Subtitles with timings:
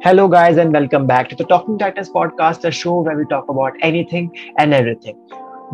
[0.00, 3.50] Hello, guys, and welcome back to the Talking Titans podcast, a show where we talk
[3.50, 5.18] about anything and everything.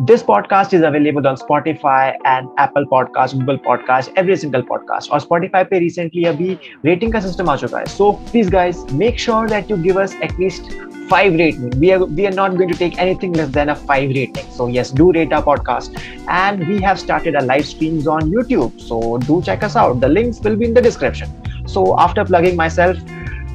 [0.07, 5.09] This podcast is available on Spotify and Apple Podcast, Google Podcast, every single podcast.
[5.11, 7.85] और Spotify पे recently अभी rating का system आ चुका है.
[7.85, 10.69] So please guys, make sure that you give us at least
[11.13, 11.79] five rating.
[11.79, 14.51] We are we are not going to take anything less than a five rating.
[14.59, 15.97] So yes, do rate our podcast.
[16.27, 18.81] And we have started our live streams on YouTube.
[18.81, 20.01] So do check us out.
[20.01, 21.29] The links will be in the description.
[21.65, 22.97] So after plugging myself,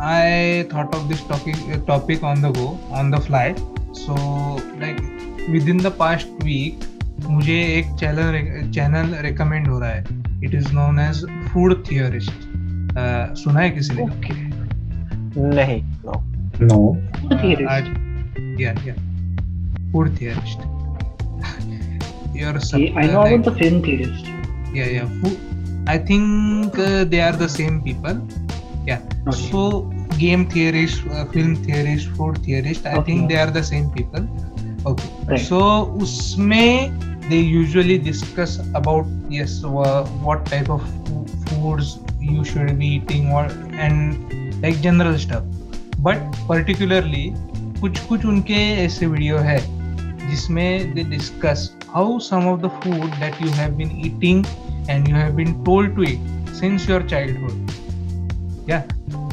[0.00, 2.66] I thought of this topic topic on the go
[2.98, 3.54] on the fly
[3.98, 4.14] so
[4.80, 4.96] like
[5.68, 6.84] within the past week
[7.28, 10.04] मुझे एक channel channel recommend हो रहा है
[10.44, 12.44] it is known as Food Theorist
[13.38, 14.36] सुना है किसी ने Okay.
[15.38, 15.80] नहीं.
[16.04, 16.14] No.
[16.60, 16.76] No.
[17.30, 17.88] Uh, आज
[18.60, 18.94] या या
[19.92, 20.64] Food Theorist
[22.36, 24.32] your I know about the film theorist.
[24.76, 25.36] yeah yeah Fu-
[25.88, 28.18] i think uh, they are the same people
[28.88, 29.04] yeah.
[29.32, 29.80] So
[30.18, 33.04] game theorist uh, film theorist food theorist i Okay.
[33.12, 34.26] think they are the same people
[34.90, 35.40] okay Right.
[35.40, 35.60] so
[36.04, 36.62] usme
[37.28, 40.82] they usually discuss about yes uh, what type of
[41.48, 43.44] foods you should be eating or
[43.86, 45.44] and like general stuff
[46.08, 47.24] but particularly
[47.80, 49.58] कुछ कुछ उनके ऐसे video है
[50.30, 54.44] जिसमें they discuss how some of the food that you have been eating
[54.88, 56.20] and you have been told to eat
[56.60, 57.65] since your childhood
[58.66, 58.82] yeah.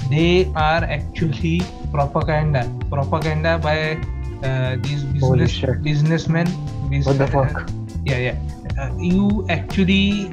[0.09, 2.63] They are actually propaganda.
[2.89, 3.97] Propaganda by
[4.43, 6.47] uh, these business businessmen.
[6.89, 7.69] Bus- What the fuck?
[8.05, 8.37] yeah yeah.
[8.79, 10.29] Uh, you actually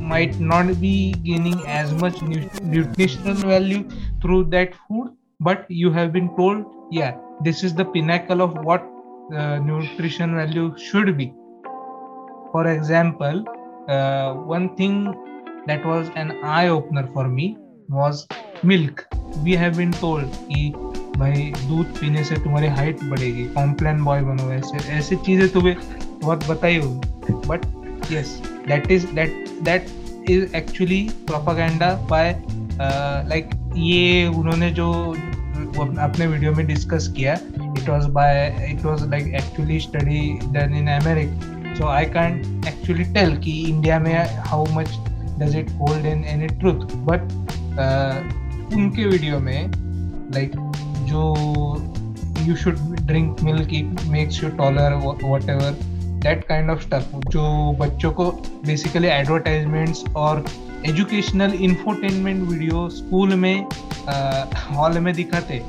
[0.00, 3.84] might not be gaining as much nu- nutritional value
[4.20, 8.82] through that food but you have been told yeah this is the pinnacle of what
[9.32, 11.32] uh, nutrition value should be.
[12.52, 13.44] For example
[13.88, 15.14] uh, one thing
[15.66, 17.56] that was an eye opener for me
[17.94, 18.24] was
[18.64, 19.00] milk
[19.36, 20.72] we have been told कि
[21.16, 25.76] भाई दूध पीने से तुम्हारी height बढ़ेगी। Complain boy बनो ऐसे ऐसे चीज़ें तुम्हें
[26.22, 28.28] बहुत बताई होगी। But yes
[28.68, 29.86] that is that that
[30.30, 32.32] is actually propaganda by
[33.28, 34.92] like ये उन्होंने जो
[36.00, 40.20] अपने वीडियो में डिस्कस किया it was by it was like actually study
[40.52, 44.14] done in America so I can't actually tell कि इंडिया में
[44.46, 44.98] how much
[45.38, 49.70] does it hold in any truth but उनके वीडियो में
[50.34, 50.52] लाइक
[51.08, 51.22] जो
[52.46, 54.94] you should drink milk makes you taller
[55.50, 55.78] whatever
[56.22, 58.30] that kind of stuff जो बच्चों को
[58.66, 60.44] basically advertisements और
[60.86, 63.66] educational infotainment video school में
[64.76, 65.62] हॉल में दिखाते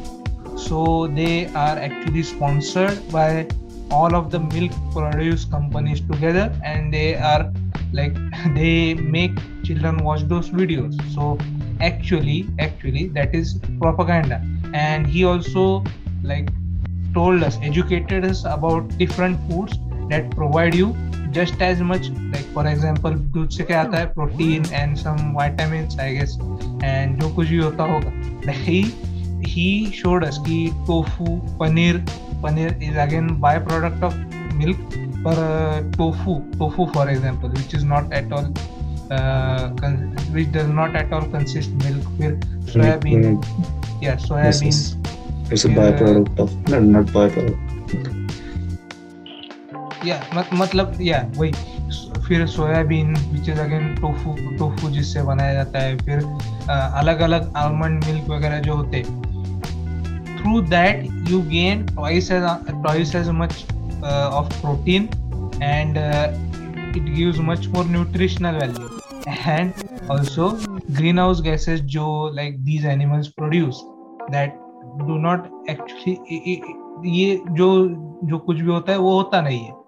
[0.67, 3.45] so they are actually sponsored by
[3.91, 7.53] all of the milk produce companies together, and they are,
[7.93, 8.15] like,
[8.55, 11.37] they make children watch those videos, so
[11.82, 14.42] actually actually that is propaganda
[14.74, 15.84] and he also
[16.22, 16.50] like
[17.14, 20.94] told us educated us about different foods that provide you
[21.30, 25.98] just as much like for example दूध से क्या आता है protein and some vitamins
[25.98, 26.38] I guess
[26.92, 28.12] and जो कुछ भी होता होगा
[28.46, 28.78] like he
[29.52, 29.68] he
[29.98, 30.56] showed us कि
[30.88, 32.00] tofu paneer
[32.46, 34.16] paneer is again byproduct of
[34.62, 38.50] milk but uh, tofu tofu for example which is not at all
[39.17, 40.01] uh, con-
[40.33, 42.37] which does not at all consist milk with
[42.73, 43.23] soybean.
[43.23, 44.63] Mm, yeah soybean.
[44.65, 44.95] yes.
[45.51, 47.59] It's a byproduct of no, not byproduct.
[50.05, 51.51] या मत, मतलब या वही.
[52.27, 55.97] फिर soybean which is again tofu tofu जिससे बनाया जाता है.
[55.97, 56.23] फिर
[56.99, 59.01] अलग अलग आलमंड मिल्क वगैरह जो होते
[60.39, 63.53] through that you gain twice as twice as much
[64.03, 65.09] of protein
[65.63, 65.97] and
[66.97, 68.92] it gives much more nutritional value
[70.11, 70.49] also
[71.19, 73.81] greenhouse gases जो like these animals produce
[74.31, 74.53] that
[75.07, 76.61] do not actually
[77.19, 77.87] ये जो
[78.23, 79.81] जो कुछ भी होता है वो होता नहीं है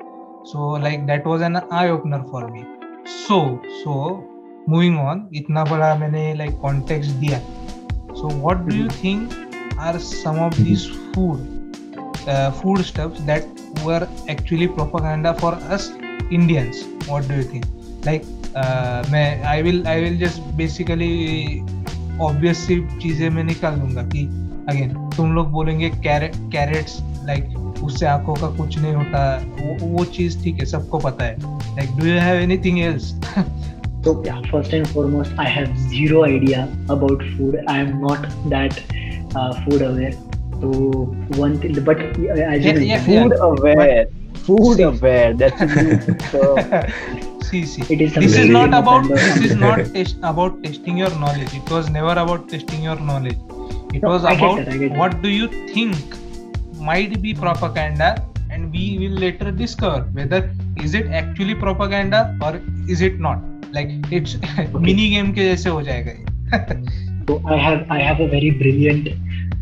[0.46, 2.64] so like that was an eye opener for me
[3.26, 4.24] so so
[4.68, 7.42] moving on इतना बड़ा मैंने like context दिया
[8.68, 9.34] do you think
[9.78, 11.40] are some of these food
[12.28, 13.44] uh, food stuffs that
[13.84, 15.92] were actually propaganda for us
[16.32, 17.66] Indians what do you think
[18.06, 18.35] like uh,
[19.12, 21.64] मैं I will I will just basically
[22.28, 24.26] obvious सी चीज़ें मैं निकाल दूँगा कि
[24.70, 29.22] अगेन तुम लोग बोलेंगे कैरेट कैरेट्स लाइक उससे आँखों का कुछ नहीं होता
[29.60, 31.36] वो वो चीज़ ठीक है सबको पता है
[31.76, 33.14] like do you have anything else
[34.06, 36.60] So yeah, first and foremost, I have zero idea
[36.96, 37.56] about food.
[37.68, 38.78] I am not that
[39.36, 40.12] uh, food aware.
[40.60, 40.70] So
[41.40, 44.06] one thing, but uh, as you Yeah, mentioned, yeah, Food aware.
[44.50, 45.34] Food aware.
[45.34, 47.24] That's a new term.
[47.49, 49.79] see see it is this is something not very about kind of- this is not
[49.95, 53.39] test, about testing your knowledge it was never about testing your knowledge
[53.95, 54.99] it No, was I get about that, I get that.
[54.99, 56.19] what do you think
[56.91, 58.11] might be propaganda
[58.51, 60.41] and we will later discover whether
[60.85, 62.53] is it actually propaganda or
[62.89, 63.43] is it not
[63.73, 64.37] like it's
[64.89, 66.79] mini game के जैसे हो जाएगा ये
[67.29, 69.09] So I have I have a very brilliant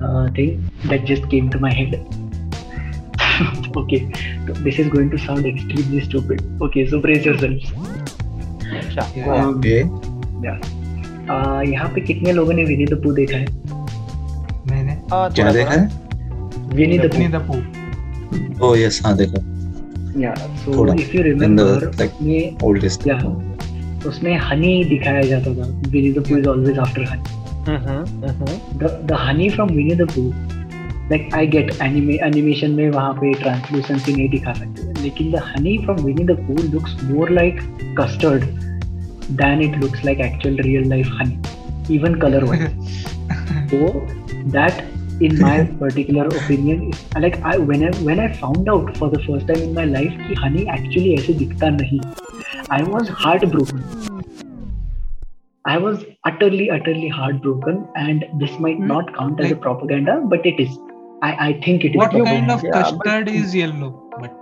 [0.00, 0.52] uh, thing
[0.90, 1.96] that just came to my head.
[3.75, 3.99] Okay,
[4.47, 6.41] so this is going to sound extremely stupid.
[6.61, 7.71] Okay, so brace yourselves.
[7.75, 9.83] Um, Okay.
[11.29, 13.45] uh, यहाँ पे कितने लोगों ने विनी the पू देखा है
[14.69, 15.87] मैंने Uh, क्या देखा है
[16.75, 19.41] विनी द अपनी पू द Oh yes, हाँ देखा.
[20.21, 20.33] Yeah
[20.63, 20.93] so.
[20.93, 23.07] If you remember like उसमें oldest.
[23.07, 23.17] या
[24.07, 27.99] उसमें हनी दिखाया जाता था Winnie the Pooh is always after honey Mhm,
[28.29, 28.55] mhm.
[28.79, 29.45] the the honey
[31.13, 35.97] like I get animation में वहाँ पे ट्रांसलूसेंसी नहीं दिखा सकते लेकिन the honey from
[36.19, 37.59] Winnie the Pooh looks more like
[37.99, 38.43] custard
[39.41, 42.63] than it looks like actual real life honey even colour wise
[43.73, 43.91] so
[44.55, 49.21] that in my particular opinion like I when I when I found out for the
[49.27, 51.99] first time in my life कि honey actually ऐसे दिखता नहीं
[52.71, 54.11] I was heart broken
[55.65, 58.87] I was utterly, utterly heartbroken, and this might mm.
[58.87, 60.73] not count as a propaganda, but it is.
[61.25, 61.99] I, I think it is.
[62.03, 63.91] what kind of Yeah, custard but- is yellow
[64.21, 64.39] but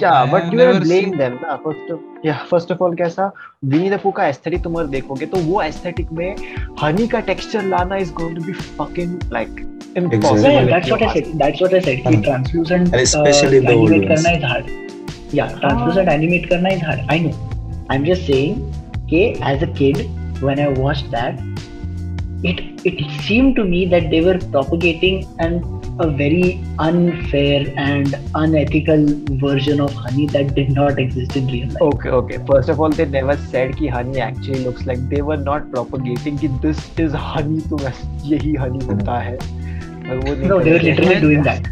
[0.00, 2.82] Yeah, I but you have never blame seen- them ना first of yeah first of
[2.86, 3.30] all कैसा
[3.74, 6.28] विनी the पू का aesthetic तुम देखोगे तो वो aesthetic में
[6.82, 11.00] हनी का टेक्सचर लाना is going to be fucking like Yeah, impossible yeah, that's what
[11.04, 11.30] I said.
[11.38, 12.02] That's what I said.
[12.02, 12.20] कि Hmm.
[12.26, 14.26] translucent And especially uh, the old animate ones.
[14.26, 14.68] करना is hard.
[15.38, 17.00] Yeah, translucent animate करना is hard.
[17.14, 17.32] I know.
[17.94, 18.60] I'm just saying
[19.12, 19.22] कि
[19.54, 20.04] as a kid
[20.48, 21.40] when I watched that,
[22.52, 22.62] it
[22.92, 25.18] it seemed to me that they were propagating
[25.48, 25.58] an
[25.98, 29.04] a very unfair and unethical
[29.38, 31.82] version of honey that did not exist in real life.
[31.82, 32.38] Okay, okay.
[32.46, 35.08] First of all, they never said कि honey actually looks like.
[35.08, 39.38] They were not propagating कि this is honey तो यही honey होता है.
[40.10, 41.62] No, they were literally doing that.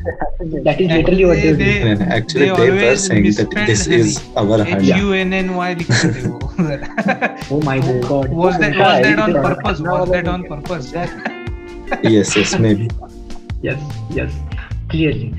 [0.62, 2.02] That is literally what they were doing.
[2.02, 4.92] Actually, they were saying that this is our H honey.
[5.00, 6.38] U N N Y लिखते थे वो
[7.50, 8.28] Oh my god.
[8.28, 10.92] was that was that on purpose was that on purpose
[12.02, 12.88] Yes, yes, maybe
[13.61, 13.81] Yes,
[14.21, 14.33] yes.
[14.89, 15.33] Clearly.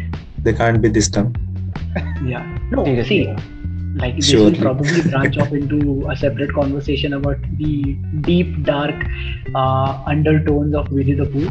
[0.47, 1.33] they can't be this dumb.
[2.27, 2.45] Yeah.
[2.71, 3.19] No, Seriously.
[3.25, 3.37] see,
[4.01, 4.53] like this Surely.
[4.53, 7.95] will probably branch off into a separate conversation about the
[8.29, 9.05] deep, dark
[9.55, 11.51] uh, undertones of Winnie the Pooh.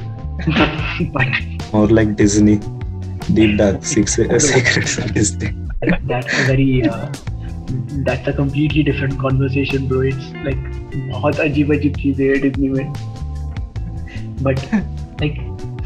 [1.13, 1.27] but
[1.73, 2.59] More like Disney,
[3.33, 5.53] deep dark six, uh, secrets of Disney.
[6.11, 7.11] that's a very uh,
[8.09, 10.01] that's a completely different conversation, bro.
[10.11, 10.61] It's like
[11.11, 12.93] बहुत अजीब अजीब चीजें हैं Disney में.
[14.47, 14.61] But
[15.21, 15.37] like,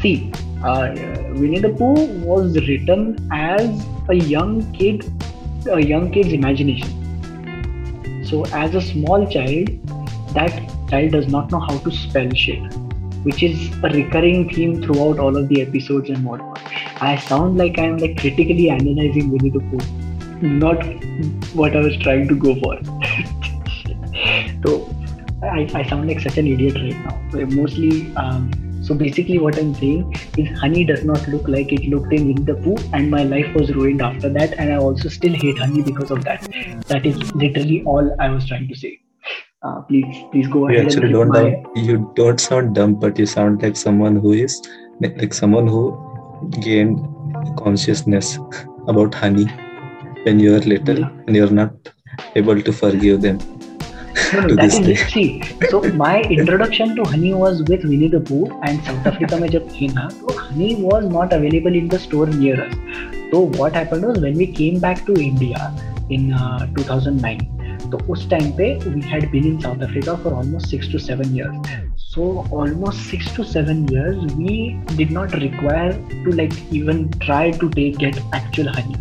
[0.02, 0.32] see,
[0.63, 0.95] uh,
[1.35, 5.05] Winnie the Pooh was written as a young kid,
[5.69, 6.89] a young kid's imagination.
[8.25, 9.69] So as a small child,
[10.33, 10.51] that
[10.89, 12.61] child does not know how to spell shit,
[13.23, 16.59] which is a recurring theme throughout all of the episodes and whatnot.
[17.01, 20.81] I sound like I'm like critically analyzing Winnie the Pooh, not
[21.53, 22.79] what I was trying to go for.
[24.65, 24.89] so
[25.43, 27.45] I, I sound like such an idiot right now.
[27.47, 28.49] Mostly, um,
[28.83, 32.43] so basically, what I'm saying is Honey does not look like it looked in Winnie
[32.43, 34.53] the Pooh, and my life was ruined after that.
[34.59, 36.41] And I also still hate Honey because of that.
[36.87, 38.99] That is literally all I was trying to say.
[39.61, 40.79] Uh, please, please go ahead.
[40.79, 44.17] You actually and don't my, have, you don't sound dumb, but you sound like someone
[44.17, 44.61] who is
[44.99, 45.83] like someone who
[46.61, 46.99] gained
[47.57, 48.37] consciousness
[48.87, 49.45] about honey
[50.23, 51.09] when you were little Yeah.
[51.27, 51.73] and you're not
[52.35, 53.39] able to forgive them.
[55.69, 55.81] So
[59.07, 59.87] Africa में जब थी
[60.21, 62.29] तो honey was not available in the store
[65.07, 65.77] to India
[66.11, 66.31] in
[68.29, 68.73] time पे
[69.31, 70.91] been in South Africa for almost 6
[71.97, 73.43] so almost 6 to
[74.35, 75.91] we did require
[76.25, 78.95] to like even try to take get actual honey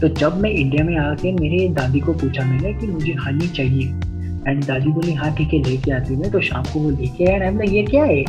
[0.00, 4.13] तो जब मैं India में आके मेरे दादी को पूछा मैंने की मुझे हनी चाहिए
[4.48, 7.46] एंड दादी बोली हाँ ठीक है लेके आती हूँ तो शाम को वो लेके आया
[7.48, 8.24] एंड ये क्या है?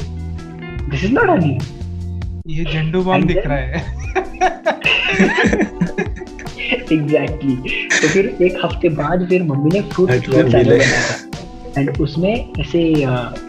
[0.90, 1.58] दिस इज़ नॉट हनी
[2.48, 3.84] ये झंडू बम दिख रहा है।
[6.94, 7.56] एग्जैक्टली
[8.02, 12.34] तो फिर एक हफ़्ते बाद फिर मम्मी ने फ्रूट सैलेड like- बनाया था एंड उसमें
[12.60, 12.82] ऐसे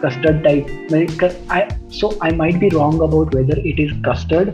[0.05, 4.51] custard type so I might be wrong about whether it is custard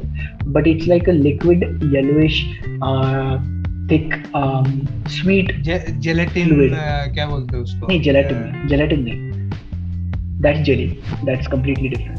[0.47, 1.63] but it's like a liquid
[1.95, 2.43] yellowish
[3.91, 4.15] thick
[5.11, 5.53] sweet
[6.01, 6.49] gelatin
[7.15, 7.87] क्या बोलते हैं उसको?
[7.87, 9.17] नहीं जेलेटिन uh, नहीं जेलेटिन नहीं.
[10.43, 10.87] That's jelly
[11.25, 12.19] that's completely different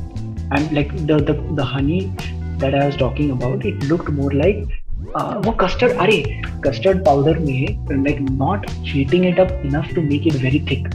[0.54, 4.64] and like the the the honey that I was talking about it looked more like
[5.46, 6.18] वो custard अरे
[6.66, 10.88] custard powder में like not heating it up enough to make it very thick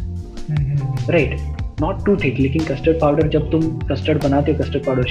[1.11, 5.07] right not too thick लेकिन custard powder जब तुम custard बनाते हो custard powder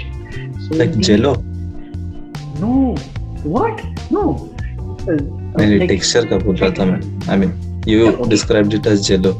[0.60, 1.34] से। Like jello
[2.62, 2.96] no
[3.46, 4.24] what no
[5.58, 7.00] मैंने like, टेक्सचर का बोल रहा था मैं।
[7.32, 9.32] I mean you described it as jello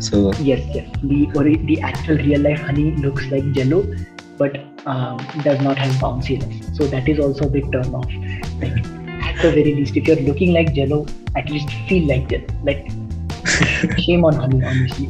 [0.00, 3.78] so yes yes the और the actual real life honey looks like jello
[4.40, 4.56] but
[5.46, 8.12] does not have bounciness so that is also a big turn off
[8.60, 8.74] like
[9.28, 11.06] at the very least if you are looking like jello
[11.38, 15.06] at least feel like jello like shame on honey honestly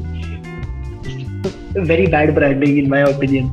[1.80, 3.46] very bad branding in my opinion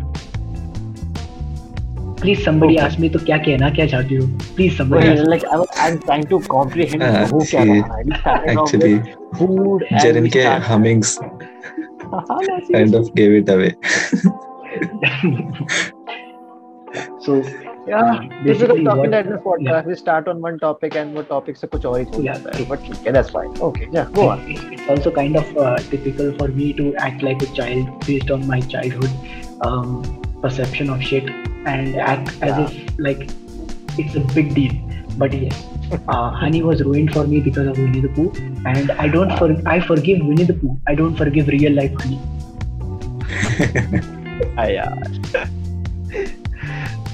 [2.22, 4.28] please somebody ask me तो क्या कहना क्या चाहती हो?
[4.56, 8.98] Please somebody like I am trying to comprehend हो क्या रहा है एक्चुअली
[9.38, 11.20] फ़ूड जेरिन के Hummings
[12.14, 13.76] kind of give it away
[17.26, 17.42] so
[27.56, 28.96] child based on my child
[30.90, 32.69] of shed and act as Yeah.
[32.69, 33.29] if like
[33.99, 34.73] it's a big deal.
[35.19, 35.65] But yes,
[36.09, 38.33] uh, Honey was ruined for me because of Winnie the Pooh,
[38.67, 40.77] and I don't for I forgive Winnie the Pooh.
[40.87, 42.21] I don't forgive real life Honey.
[44.59, 44.95] Ah, yeah.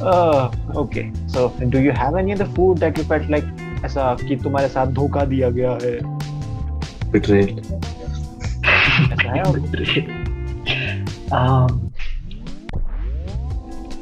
[0.01, 1.13] uh, okay.
[1.29, 3.45] So, do you have any other food that you felt like
[3.85, 5.95] ऐसा कि तुम्हारे साथ धोखा दिया गया है
[7.13, 7.59] betrayed
[9.13, 9.43] ऐसा है
[11.39, 11.86] um,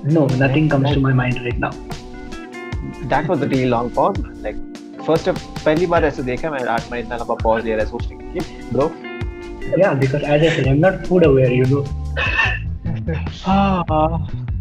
[0.05, 1.71] no, nothing comes to my mind right now.
[3.11, 4.57] that was a really long pause like
[5.07, 7.89] first of पहली बार ऐसे देखा मैं आठ मिनट इतना लंबा पॉज ले रहा है
[7.91, 8.91] सोचने के लिए bro
[9.81, 11.83] Yeah, because as I said, I'm not food aware, you know.
[13.45, 13.83] हाँ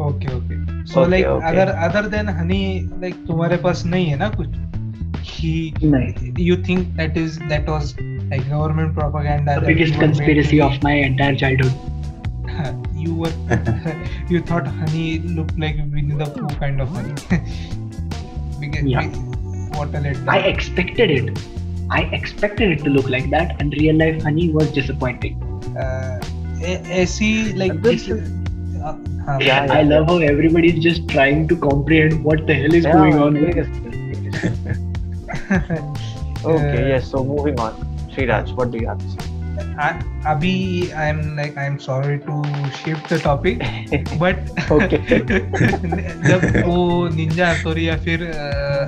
[0.06, 1.46] okay okay so Okay, like okay.
[1.50, 2.60] अगर अदर देन हनी
[3.02, 4.48] लाइक तुम्हारे पास नहीं है ना कुछ
[5.28, 5.52] कि
[5.84, 6.32] नहीं.
[6.48, 7.92] you think that is that was
[8.32, 10.60] like government propaganda The that biggest you were conspiracy
[13.04, 13.32] you were
[14.28, 17.14] you thought honey looked like Winnie the Pooh kind of honey.
[18.60, 19.08] because yeah.
[19.76, 21.38] water I expected it.
[21.90, 25.42] I expected it to look like that, and real life honey was disappointing.
[25.76, 26.20] Uh,
[27.04, 28.08] see like this.
[28.10, 28.16] Uh,
[28.84, 32.74] uh yeah, yeah, I love how everybody is just trying to comprehend what the hell
[32.74, 33.36] is yeah, going on.
[33.36, 33.64] okay,
[36.44, 37.10] uh, yes.
[37.10, 37.72] So moving on,
[38.10, 39.33] Sriraj, what do you have to say?
[39.84, 40.54] I- अभी
[40.96, 42.42] I am like I am sorry to
[42.84, 43.58] shift the topic
[44.20, 44.44] but
[46.28, 48.22] जब वो Ninja Hattori या फिर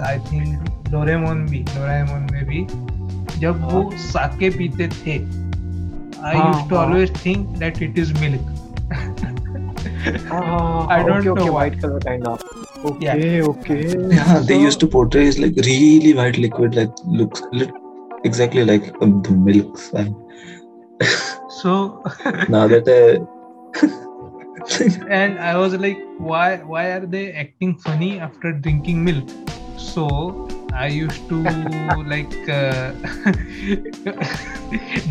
[0.08, 2.66] I think Doraemon भी Doraemon में भी
[3.40, 8.14] जब वो साके पीते थे आई हाँ, यूज्ड टू हाँ। Always think that it is
[8.20, 8.54] milk
[10.08, 12.42] Ah, I don't okay, know okay, white color kind of.
[12.90, 13.46] Okay, Yeah.
[13.52, 13.78] okay.
[14.16, 17.73] yeah they used to portray it like really white liquid like looks lit-
[18.30, 20.14] exactly like um, the milk and
[21.50, 22.03] so
[22.50, 23.19] now that I
[25.10, 29.29] and I was like, why why are they acting funny after drinking milk?
[29.77, 30.07] So
[30.74, 31.38] I used to
[32.05, 32.91] like uh,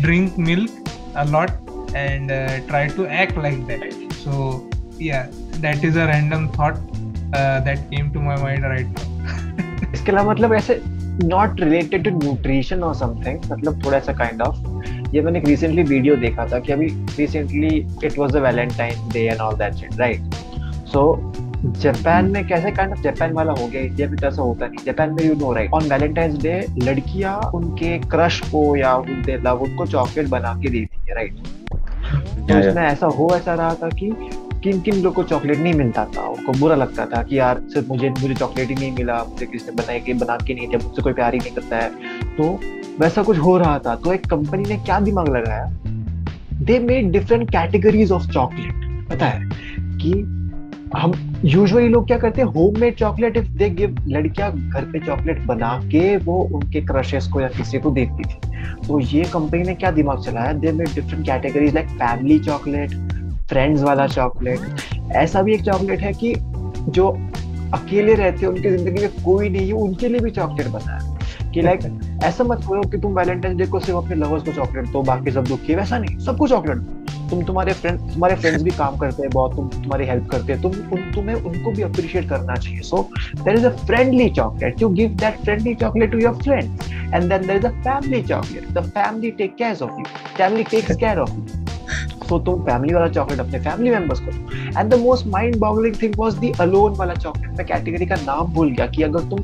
[0.01, 0.69] drink milk
[1.15, 1.51] a lot
[1.93, 3.83] and uh, try to act like that.
[4.23, 5.27] So yeah,
[5.65, 6.77] that is a random thought
[7.33, 9.07] uh, that came to my mind right now.
[9.93, 10.81] इसके अलावा मतलब ऐसे
[11.23, 14.55] not related to nutrition और something मतलब थोड़ा सा kind of
[15.14, 16.86] ये मैंने एक रिसेंटली वीडियो देखा था कि अभी
[17.18, 20.34] recently it was a Valentine day and all that shit right
[20.92, 21.32] so
[21.64, 24.84] Japan में कैसे काइंड ऑफ़ जापान वाला हो गया इंडिया में तो ऐसा होता नहीं।
[24.86, 29.62] जापान में you know right on Valentine's day लड़कियाँ उनके क्रश को या उनके लव
[29.62, 32.58] उनको चॉकलेट बना के देती है राइट तो.
[32.58, 34.10] उसमें ऐसा हो ऐसा रहा था कि
[34.66, 36.20] किन किन लोग को चॉकलेट नहीं मिलता था?
[36.20, 39.66] उनको बुरा लगता था कि यार, सिर्फ़ मुझे मुझे चॉकलेट ही नहीं मिला, मुझे किसी
[39.70, 41.88] ने बनाए के बना के नहीं दिया, मुझसे कोई प्यार ही नहीं करता है।
[42.36, 42.60] तो
[43.00, 45.70] वैसा कुछ हो रहा था। तो एक कंपनी ने क्या दिमाग लगाया?
[46.52, 49.50] They made different categories of chocolate पता है
[49.98, 50.10] कि
[50.96, 52.48] हम यूजुअली लोग क्या करते हैं?
[52.48, 57.26] Home made chocolate if they give लड़कियाँ घर पे चॉकलेट बना के वो उनके क्रशेस
[57.26, 58.38] को या किसी को देती थी।
[58.88, 60.52] तो ये कंपनी ने क्या दिमाग चलाया?
[60.52, 62.90] They made different categories like family chocolate
[63.48, 66.34] friends वाला चॉकलेट ऐसा भी एक चॉकलेट है कि
[66.88, 67.08] जो
[67.74, 71.14] अकेले रहते हैं, उनकी ज़िंदगी में कोई नहीं है, उनके लिए भी चॉकलेट बना है।
[71.52, 71.80] कि लाइक
[72.24, 75.30] ऐसा मत करो कि तुम वैलेंटाइन डे को सिर्फ़ अपने लवर्स को चॉकलेट दो, बाकी
[75.30, 78.96] सब दुखी है। वैसा नहीं, सबको चॉकलेट दो। तुम तुम्हारे फ्रेंड तुम्हारे फ्रेंड्स भी काम
[78.96, 82.54] करते हैं बहुत, तुम तुम्हारी हेल्प करते हैं, तुम उन, तुम्हें उनको भी अप्रिशिएट करना
[82.54, 83.02] चाहिए। So
[83.36, 86.80] there is a friendly chocolate you give that friendly chocolate to your friend
[87.14, 90.04] and then there is a family chocolate the family take care of you
[90.38, 91.65] family takes care of you
[92.28, 94.30] so तुम family वाला chocolate अपने family members को।
[94.80, 98.52] And the most mind boggling thing was the alone वाला chocolate मैं category का नाम
[98.54, 99.38] भूल गया कि अगर तुम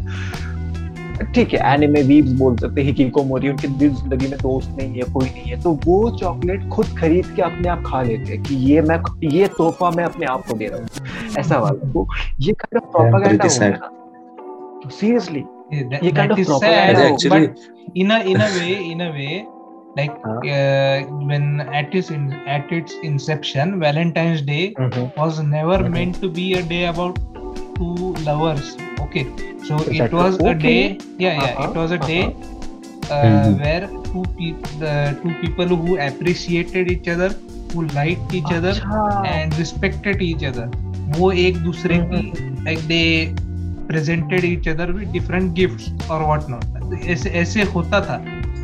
[1.35, 5.03] ठीक है एनिमे वीव्स बोल सकते हैं हिकिकोमोरी उनके दिल ज़िंदगी में दोस्त नहीं है
[5.13, 8.55] कोई नहीं है तो वो चॉकलेट खुद खरीद के अपने आप खा लेते हैं कि
[8.71, 8.99] ये मैं
[9.33, 10.87] ये तोहफा मैं अपने आप को दे रहा हूँ।
[11.39, 12.07] ऐसा वाला। तो
[12.41, 16.97] ये काइंड ऑफ़ प्रोपेगेंडा हो गया ना। सीरियसली ये that kind of is propaganda sad,
[16.99, 17.53] हो, actually but
[17.95, 18.41] in a in
[19.97, 20.15] like
[20.57, 24.75] uh, when at its in, at its inception valentine's day
[25.17, 25.91] was never Mhm.
[25.97, 27.19] meant to be a day about
[27.79, 28.71] two lovers
[29.07, 29.25] okay
[29.69, 32.23] so Is it was a day yeah yeah Uh-huh, it was a day
[33.11, 33.59] uh, Mhm.
[33.61, 37.31] where two people the two people who appreciated each other
[37.75, 40.69] who liked each other अच्छा and respected each other
[41.19, 42.23] वो एक दूसरे की
[42.67, 43.07] like they
[43.89, 48.19] presented each other with different gifts or what not ऐसे ऐसे होता था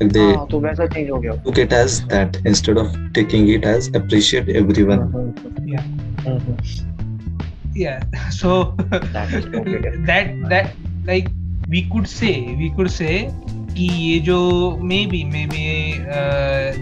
[0.00, 3.48] like they हाँ, तो वैसा चेंज हो गया took it as that instead of taking
[3.56, 5.02] it as appreciate everyone
[5.72, 5.84] Yeah.
[6.28, 6.54] Mhm.
[7.76, 8.00] yeah
[8.36, 8.54] so
[9.16, 9.44] That is
[10.10, 10.72] that that
[11.10, 11.28] like
[11.74, 13.14] we could say we could say
[13.74, 14.38] कि ये जो
[14.90, 15.66] maybe maybe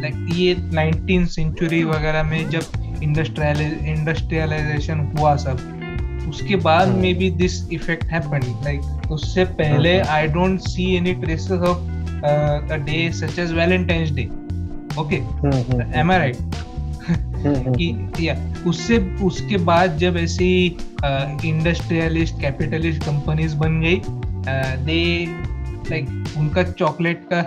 [0.03, 3.61] like ये 19th century वगैरह में जब industrial
[3.91, 5.67] industrialization हुआ सब
[6.29, 7.01] उसके बाद Hmm.
[7.21, 10.09] Maybe this effect happen like उससे पहले Hmm.
[10.17, 14.29] I don't see any traces of a day such as Valentine's Day
[15.01, 16.37] okay hmm, am I right
[17.09, 18.35] hmm, कि या
[18.67, 20.51] उससे उसके बाद जब ऐसी
[21.45, 24.01] इंडस्ट्रियलिस्ट कैपिटलिस्ट कंपनीज़ बन गई
[24.85, 25.03] दे
[25.91, 27.45] लाइक उनका चॉकलेट का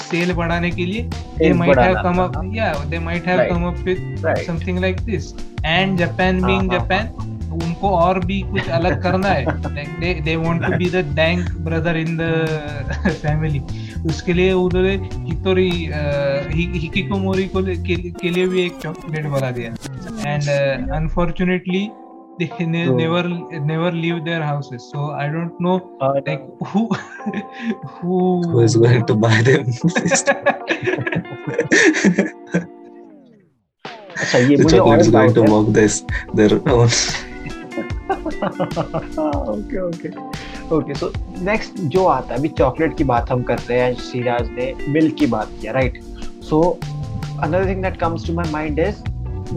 [0.00, 1.02] सेल बढ़ाने के लिए
[1.38, 2.40] they might have come up.
[2.54, 5.32] या they might have come up with something like this
[5.66, 10.64] and Japan being Japan उनको और भी कुछ अलग करना है like they they want
[10.64, 12.28] to be the dank brother in the
[13.22, 13.60] family
[14.08, 14.94] उसके लिए उन्होंने
[15.28, 15.70] हितोरी
[16.50, 19.74] हिकिकोमोरी को के, के लिए भी एक चॉकलेट बना दिया
[20.26, 21.88] and unfortunately
[22.40, 23.22] they ne- never
[23.70, 26.88] never leave their houses so i don't know हाँ, like who
[27.96, 29.66] who who is going to buy them
[34.20, 37.29] अच्छा ये मुझे और chocolate is going to doubt है
[38.10, 40.08] okay okay
[40.76, 44.50] okay so next जो आता है अभी चॉकलेट की बात हम कर रहे हैं सिराज
[44.50, 46.00] ने मिल्क की बात किया right
[46.50, 46.60] so
[47.42, 49.02] another thing that comes to my mind is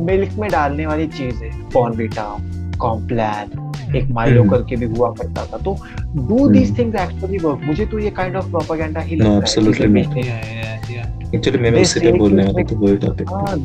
[0.01, 2.25] milk में डालने वाली चीज़ें बॉर्नविटा
[2.79, 3.61] कॉम्प्लान
[3.95, 5.75] एक माइलो हम्म। करके भी हुआ करता था। तो
[6.27, 9.87] do these things actually work मुझे तो ये काइंड ऑफ़ प्रोपेगेंडा ही लगता है absolutely
[9.87, 10.17] कि not.
[10.19, 11.07] yeah yeah yeah.
[11.35, 13.57] Actually मैं उसी पे बोलने वाला था वही टॉपिक हाँ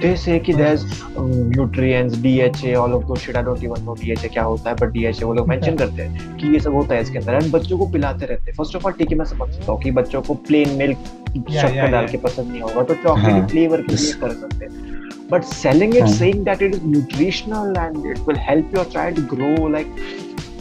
[0.00, 0.82] they say कि there's
[1.20, 3.36] um, nutrients DHA all of those shit.
[3.36, 6.36] I don't even know DHA क्या होता है but DHA वो लोग मेंशन करते हैं
[6.36, 8.86] कि ये सब होता है इसके अंदर एंड बच्चों को पिलाते रहते हैं। फ़र्स्ट ऑफ़
[8.86, 12.02] ऑल ठीक है मैं समझ सकता हूँ कि बच्चों को प्लेन मिल्क शक्कर yeah, डाल
[12.02, 12.10] yeah.
[12.12, 14.12] के पसंद नहीं होगा तो चॉकलेट हाँ, फ्लेवर के लिए.
[14.20, 14.94] कर सकते हैं।
[15.30, 16.12] बट सेलिंग इट हाँ.
[16.12, 19.96] Saying that it is nutritional and it will help your child grow like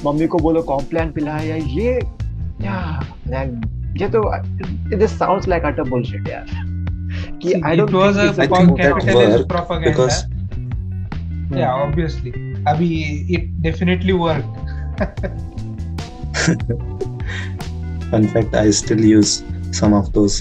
[0.06, 2.00] mummy को बोलो कॉम्प्लान पिलाए या ये
[2.62, 3.41] या
[4.02, 4.21] ये तो
[4.98, 6.64] this sounds like utter bullshit यार।
[7.45, 10.16] कि See, I it don't was a I think that capitalist worked propaganda because
[11.61, 12.33] yeah obviously
[12.73, 12.90] abhi
[13.37, 14.53] it definitely worked
[18.11, 19.33] fun fact I still use
[19.73, 20.40] some of those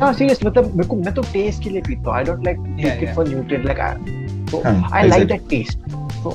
[0.00, 2.58] हाँ serious मतलब मेरे को मैं तो test के लिए पीता हूँ I don't like
[2.58, 3.14] Yeah, take it yeah.
[3.16, 3.78] For nutrient like
[4.50, 5.28] so हाँ, I like exactly.
[5.28, 5.78] That taste
[6.24, 6.32] so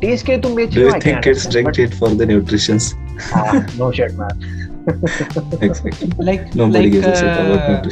[0.00, 2.26] taste के लिए तुम बेच do रहे you हो think kids drink it for the
[2.32, 2.92] nutritions
[3.78, 5.87] no shit man exactly Uh,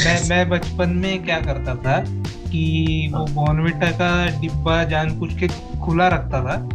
[0.05, 2.03] मैं मैं बचपन में क्या करता था
[2.51, 5.47] कि वो बॉर्नविटा का डिब्बा जानबूझ के
[5.81, 6.69] खुला रखता था।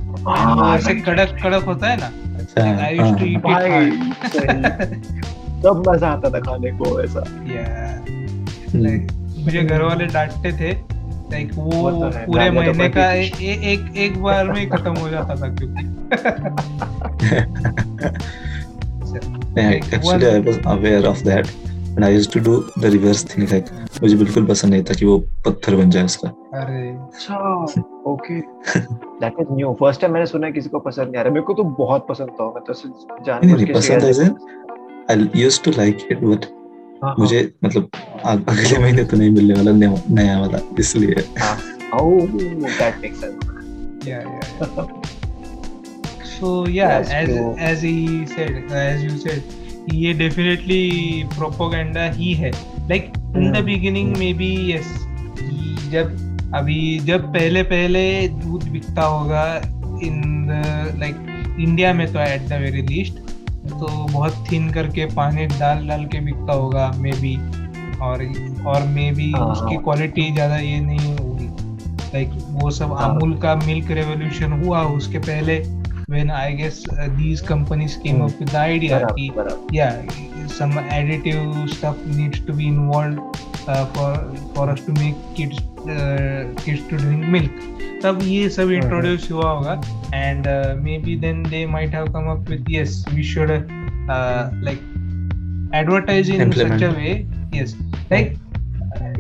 [0.75, 2.11] ऐसे कड़क कड़क होता है ना?
[2.37, 3.91] अच्छा I used to हाँ,
[5.63, 8.11] तब मज़ा आता था खाने को ऐसा। Yeah.
[8.11, 9.13] हम्म, Like,
[9.45, 10.73] मुझे घर वाले डांटते थे।
[11.33, 15.49] लाइक वो तो पूरे तो महीने का एक एक बार में खत्म हो जाता था
[15.49, 15.87] क्योंकि।
[19.57, 21.55] Yeah, Like, actually I one- was aware of that
[21.97, 23.67] and I used to do the reverse thing like
[24.03, 27.39] मुझे बिल्कुल पसंद नहीं था कि वो पत्थर बन जाए उसका। अरे अच्छा
[28.13, 31.33] okay that is new first time मैंने सुना है किसी को पसंद नहीं आ रहा।
[31.33, 34.29] मेरे को तो बहुत पसंद था। मैं तो सिर्फ़ नहीं पसंद है
[35.11, 36.47] I used to like it but
[37.19, 37.89] मुझे मतलब
[38.25, 41.25] अगले महीने तो नहीं मिलने वाला नया नया वाला इसलिए।
[42.03, 43.39] ओह that makes sense
[44.07, 45.03] yeah, yeah.
[46.39, 47.55] so yeah That's as true.
[47.59, 49.43] as he said as you said
[49.95, 50.83] ये definitely
[51.35, 52.51] propaganda ही है
[52.91, 53.67] like in the Hmm.
[53.67, 54.95] beginning maybe yes
[55.91, 56.17] जब
[56.55, 59.45] अभी जब पहले पहले दूध बिकता होगा
[60.03, 60.47] इन
[61.01, 63.19] लाइक इंडिया में तो एट द वेरी लीस्ट
[63.71, 67.37] तो बहुत थिन करके पानी डाल डाल के बिकता होगा मे बी
[68.03, 68.25] और
[68.67, 71.47] और मे बी हाँ, उसकी हाँ। क्वालिटी ज़्यादा ये नहीं होगी
[72.15, 72.31] लाइक
[72.63, 75.59] वो सब हाँ। अमूल का मिल्क रेवोल्यूशन हुआ उसके पहले
[76.09, 78.27] when I guess uh, these companies came Hmm.
[78.27, 80.03] up with the idea बराबर yeah
[80.59, 83.19] some additive stuff needs to be involved
[83.69, 84.11] uh, for
[84.55, 85.59] for us to make kids
[85.95, 87.65] uh, kids to drink milk
[88.03, 89.75] तब ये सब हम्म। Introduce हुआ होगा
[90.21, 94.83] and uh, maybe then they might have come up with yes we should uh, like
[95.81, 96.81] advertise in Implement.
[96.81, 97.15] such a way
[97.53, 97.75] yes
[98.13, 98.37] like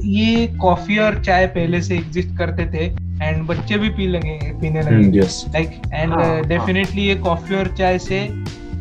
[0.04, 2.88] ये coffee और चाय पहले से एग्जिस्ट करते थे
[3.22, 6.14] एंड बच्चे भी पी लगे पीने लगे। Like and.
[6.48, 8.28] डेफिनेटली ये कॉफ़ी और चाय से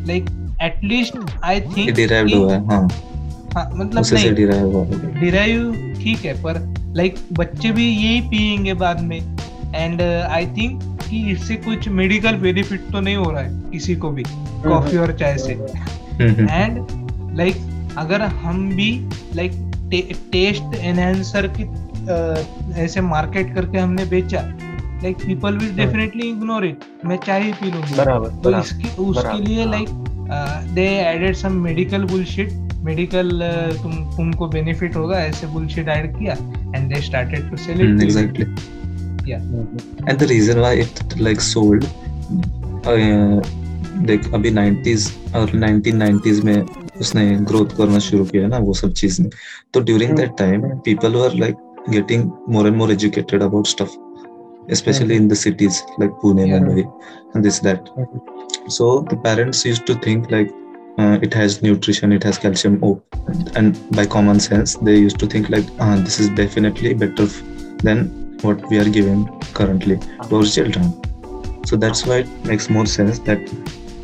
[0.08, 0.26] like
[0.64, 2.88] at least I think derived हुआ है हाँ।
[3.56, 5.72] हाँ मतलब नहीं। डिराइव हुआ डिराइव
[6.02, 6.60] ठीक है पर
[6.96, 9.20] लाइक बच्चे भी यही पियेंगे बाद में।
[9.76, 14.10] एंड आई थिंक कि इससे कुछ मेडिकल बेनिफिट तो नहीं हो रहा है किसी को
[14.10, 14.24] भी
[14.64, 18.92] कॉफ़ी और चाय से। Hmm, hmm, and like like, अगर हम भी
[19.36, 19.52] लाइक
[20.32, 21.64] टेस्ट एनहेंसर की
[22.78, 24.42] ऐसे मार्केट करके हमने बेचा।
[25.04, 29.44] Like people will definitely ignore it मैं चाय ही पी लूँगी। बराबर तो इसकी उसके
[29.44, 29.88] लिए। Like
[30.76, 33.30] they added some medical bullshit medical
[33.84, 36.34] तुम तुमको बेनिफिट होगा ऐसे बुलशिट ऐड किया
[36.76, 38.48] and they started to sell it exactly.
[39.26, 41.86] Hmm, and the reason why it like sold
[42.86, 43.46] uh,
[44.08, 46.62] देख अभी 90s और 1990s में
[47.00, 49.30] उसने ग्रोथ करना शुरू किया ना वो सब चीज़। ने
[49.74, 51.56] तो during that time people were like
[51.90, 53.98] getting more and more educated about stuff
[54.74, 56.60] especially in the cities like Pune, Yeah.
[56.62, 56.84] Mumbai,
[57.34, 57.90] and this that.
[58.78, 60.50] So the parents used to think like
[60.98, 62.80] uh, it has nutrition, it has calcium.
[62.88, 62.94] Oh,
[63.56, 67.28] and by common sense, they used to think like ah, this is definitely better
[67.84, 68.04] than
[68.42, 69.22] what we are giving
[69.54, 70.92] currently to our children.
[71.66, 73.56] So that's why it makes more sense that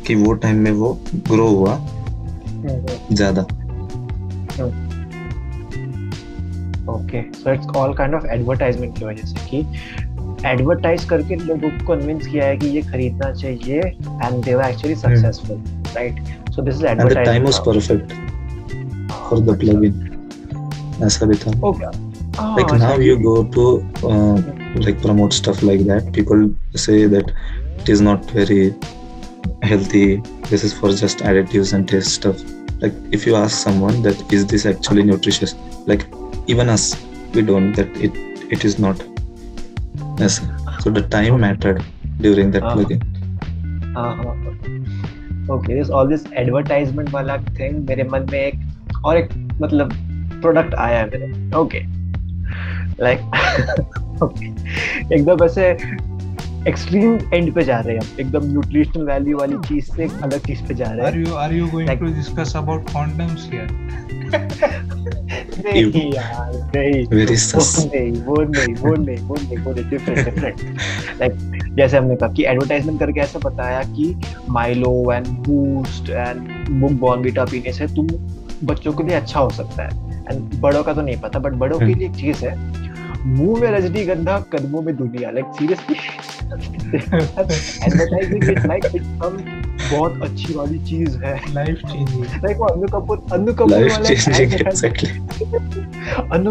[0.06, 0.98] कि वो time में वो
[1.32, 3.46] grow हुआ हम्म, ज़्यादा
[6.90, 9.64] okay so it's all kind of advertisement की वजह से कि
[10.46, 14.94] एडवर्टाइज करके लोगों को कन्विंस किया है कि ये खरीदना चाहिए and they were actually
[14.94, 15.60] successful
[15.96, 18.16] right so this is time was advertising perfect
[19.28, 22.10] for the plugin ऐसा भी था okay
[22.56, 23.62] like now you go to
[24.10, 24.36] uh,
[24.84, 26.44] like promote stuff like that people
[26.84, 27.32] say that
[27.80, 28.62] it is not very
[29.62, 30.06] healthy
[30.48, 32.42] this is for just additives and taste stuff
[32.80, 35.54] like if you ask someone that is this actually nutritious
[35.86, 36.06] like
[36.46, 36.96] even us
[37.34, 38.12] we don't that it
[38.50, 39.02] it is not
[40.18, 40.40] yes
[40.80, 41.82] so the time mattered
[42.20, 42.76] during that Uh-huh.
[42.76, 43.00] plugin
[43.96, 45.54] uh-huh.
[45.54, 49.28] okay this all this advertisement वाला thing मेरे मन में एक और एक
[49.60, 49.92] मतलब
[50.42, 51.80] product आया है मेरे ओके
[53.02, 53.20] लाइक
[54.22, 54.50] okay
[55.12, 55.72] एकदम ऐसे
[56.68, 60.38] एक्सट्रीम एंड पे जा रहे हैं हम। एकदम न्यूट्रिशनल वैल्यू वाली चीज़ से एक अलग
[60.46, 63.92] चीज़ पे जा रहे हैं। you are you going Like- to discuss about condoms here?
[65.66, 70.60] नहीं यार नहीं। वो नहीं वो नहीं वो नहीं वो नहीं वो नहीं डिफरेंट डिफरेंट
[71.20, 71.32] लाइक
[71.76, 74.20] जैसे हमने कहा कि एडवर्टाइजमेंट करके ऐसा बताया कि
[74.50, 78.08] माइलो एंड बूस्ट एंड बुक बॉर्नविटा पीने से तुम
[78.64, 81.78] बच्चों के लिए अच्छा हो सकता है। एंड बड़ों का तो नहीं पता बट बड़ों
[81.78, 82.82] के हम्म। लिए एक चीज़ है।
[83.24, 85.94] मुँह में रजनी गंधा कदमों में दुनिया like seriously
[87.86, 89.36] advertising it like some
[89.92, 92.24] बहुत अच्छी वाली चीज़ है Life changing.
[92.44, 94.46] लाइक वो अन्नू कपूर अन्नू कपूर वाला देखा है?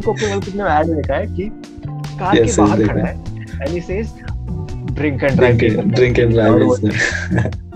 [0.01, 1.49] कपूर वाला तुमने ऐड देखा है कि
[2.19, 3.15] कार Yes, के बाहर खड़ा है।
[3.61, 4.13] And he says
[4.93, 7.67] drink and drive drink, drink and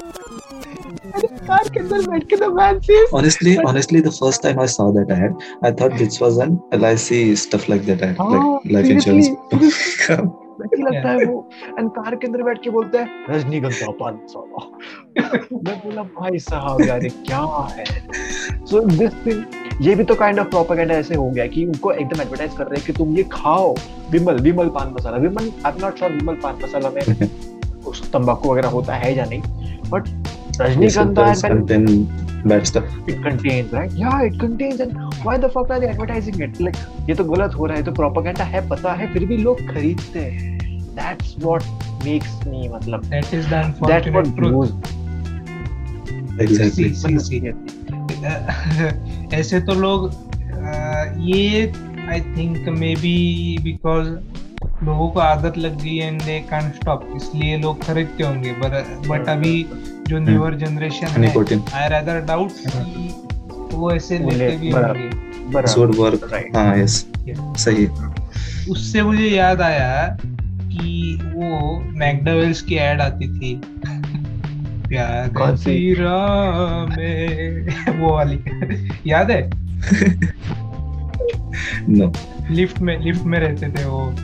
[1.48, 4.88] car के अंदर बैठ के the man says honestly honestly the first time i saw
[4.96, 8.90] that ad i thought this was an lic stuff like that ad हाँ, like life
[8.90, 10.42] seriously, insurance.
[10.60, 14.66] लगता है वो and car के अंदर बैठ के बोलता है रजनीगंधा पान साला
[15.66, 17.40] मैं बोला भाई साहब यार ये क्या
[17.72, 17.86] है?
[18.66, 22.22] सो दिस थिंग ये भी तो काइंड ऑफ़ प्रोपेगेंडा ऐसे हो गया कि उनको एकदम
[22.22, 23.76] एडवर्टाइज कर रहे हैं कि तुम ये खाओ
[24.12, 25.18] Vimal Vimal Pan Masala.
[25.18, 27.30] Vimal I am not sure Vimal Pan Masala में
[27.88, 29.42] उस तंबाकू वगैरह होता है या नहीं
[29.90, 30.08] but
[30.58, 32.08] does and contain
[32.46, 32.84] bad stuff.
[33.08, 33.92] it contains, right?
[33.92, 36.60] Yeah, it contains, and why the fuck are they advertising it?
[36.60, 36.76] Like,
[37.10, 40.20] ये तो गलत हो रहा है, तो propaganda है, पता है, फिर भी लोग खरीदते
[40.20, 40.56] हैं.
[40.96, 41.64] That's what
[42.04, 44.72] makes me, मतलब, that is the unfortunate that's what truth blows.
[46.40, 46.94] Exactly.
[46.94, 47.54] See, see, see.
[49.34, 51.72] ऐसे तो लोग अ, ये
[52.10, 54.08] I think maybe because
[54.84, 58.52] लोगों को आदत लग गई है एंड दे कांट स्टॉप इसलिए लोग खरीदते होंगे
[59.08, 59.66] बट अभी
[60.08, 61.34] जो न्यूअर जनरेशन है
[61.74, 62.52] आई रादर डाउट
[63.74, 65.10] वो ऐसे लेते भी होंगे।
[65.56, 66.24] would
[66.56, 67.06] हाँ yes.
[67.58, 67.88] सही.
[68.70, 73.56] उससे मुझे याद आया कि वो मैकडवेल्स की एड आती थी।
[74.88, 75.30] प्यार?
[75.36, 75.96] की
[76.90, 77.68] में।
[78.00, 78.40] वो वाली।
[79.08, 79.50] याद है?
[81.90, 82.18] No.
[82.52, 84.16] लिफ्ट में लिफ्ट में रहते थे वो।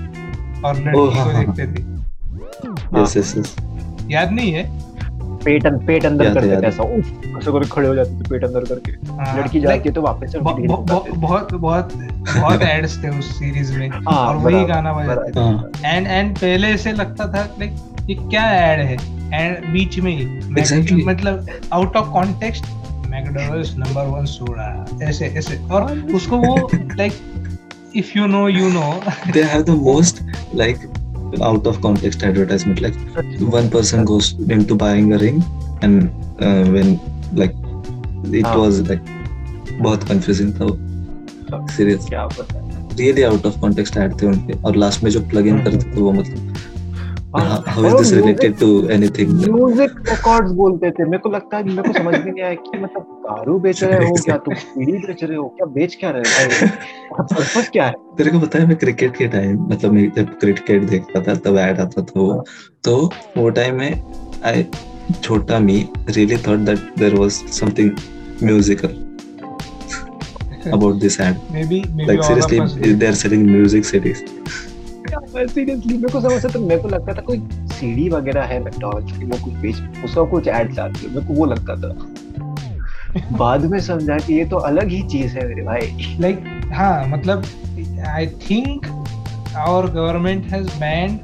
[0.66, 2.02] और लड़की हाँ, को हाँ, देखते थे।
[2.98, 3.62] Yes yes yes.
[4.12, 4.92] याद नहीं है?
[5.46, 8.30] पेट अं- पेट अंदर है, करते थे ऐसा। उफ ऐसे करके खड़े हो जाते थे
[8.30, 11.94] पेट अंदर करके। हाँ, लड़की जाती है तो वापस बहुत बहुत
[12.34, 15.70] बहुत एड्स थे उस सीरीज़ में। हाँ, और वही गाना बजाते थे। हाँ.
[15.86, 17.76] एंड एंड पहले से लगता था लाइक
[18.10, 18.98] ये क्या ऐड है?
[19.34, 22.66] एंड बीच में ही। मतलब out of context
[23.10, 27.14] McDonald's number one soda ऐसे ऐसे। और उसको वो like
[27.96, 30.22] if you know you know They have the most
[30.54, 30.80] like
[31.42, 32.82] out of context advertisement.
[32.82, 32.96] Like
[33.40, 35.44] one person goes into buying a ring
[35.82, 36.10] and
[36.40, 37.00] uh, when
[37.34, 37.56] like
[38.26, 38.58] it हाँ.
[38.58, 39.02] was like
[39.82, 40.66] बहुत confusing था
[41.68, 42.28] serious है
[42.98, 45.96] really out of context ad थे उनके और last में जो plug in हम्म। करते
[45.96, 46.71] थे वो मतलब हाँ,
[47.36, 51.82] how is this related to anything music records बोलते थे। मेरे को लगता है मेरे
[51.82, 55.24] को समझ में नहीं आया कि मतलब दारू बेच रहे हो क्या तुम बीड़ी बेच
[55.24, 56.68] रहे हो क्या बेच क्या रहे हो?
[57.22, 57.94] पर्पस क्या है?
[58.18, 61.58] तेरे को पता है मैं क्रिकेट के टाइम मतलब मैं जब क्रिकेट देखता था तब
[61.58, 62.44] ऐड आता था वो।
[62.84, 62.98] तो
[63.38, 64.04] वो टाइम में
[64.46, 64.66] आई
[65.24, 67.92] छोटा me really thought that there was something
[68.44, 69.00] musical
[70.76, 74.20] about this ad maybe maybe like seriously they're selling music CDs
[75.16, 77.40] seriously मेरे को समझ तो मेरे को लगता था कोई
[77.72, 81.34] सीडी वगैरह है मैकडॉनल्ड्स की वो कुछ बेच उसका कुछ एड्स आती है मेरे को
[81.34, 81.94] वो लगता था
[83.38, 87.08] बाद में समझा कि ये तो अलग ही चीज़ है मेरे भाई लाइक like हाँ
[87.08, 87.44] मतलब
[88.08, 88.88] I think
[89.66, 91.20] our government has banned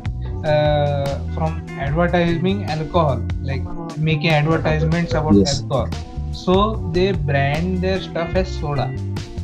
[0.45, 3.63] uh, from advertising alcohol like
[3.97, 5.61] making advertisements about Yes.
[5.61, 5.87] alcohol
[6.33, 8.87] so they brand their stuff as soda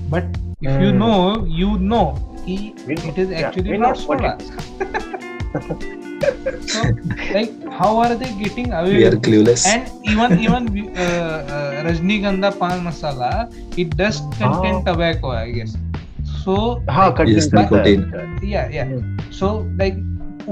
[0.09, 0.23] but
[0.61, 0.99] if you Hmm.
[2.45, 2.55] कि
[3.09, 4.31] it is actually not what soda
[6.73, 6.81] so
[7.33, 9.27] like how are they getting away we are with this?
[9.27, 10.63] clueless and even even
[10.97, 13.31] uh, uh, Rajnigandha pan masala
[13.77, 14.83] it does contain Ah.
[14.89, 15.75] tobacco I guess
[16.43, 16.55] so
[16.89, 18.03] हाँ like, Yes, है nicotine.
[18.43, 18.87] yeah yeah
[19.31, 19.53] so
[19.83, 19.97] like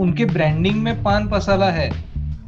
[0.01, 1.89] उनके branding में पान मसाला है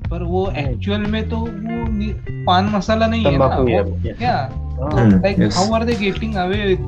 [0.09, 2.13] पर वो actual में तो वो
[2.47, 5.11] पान मसाला नहीं है ना ही है क्या हाँ, Hmm.
[5.23, 5.55] like yes.
[5.55, 6.87] how are they getting away with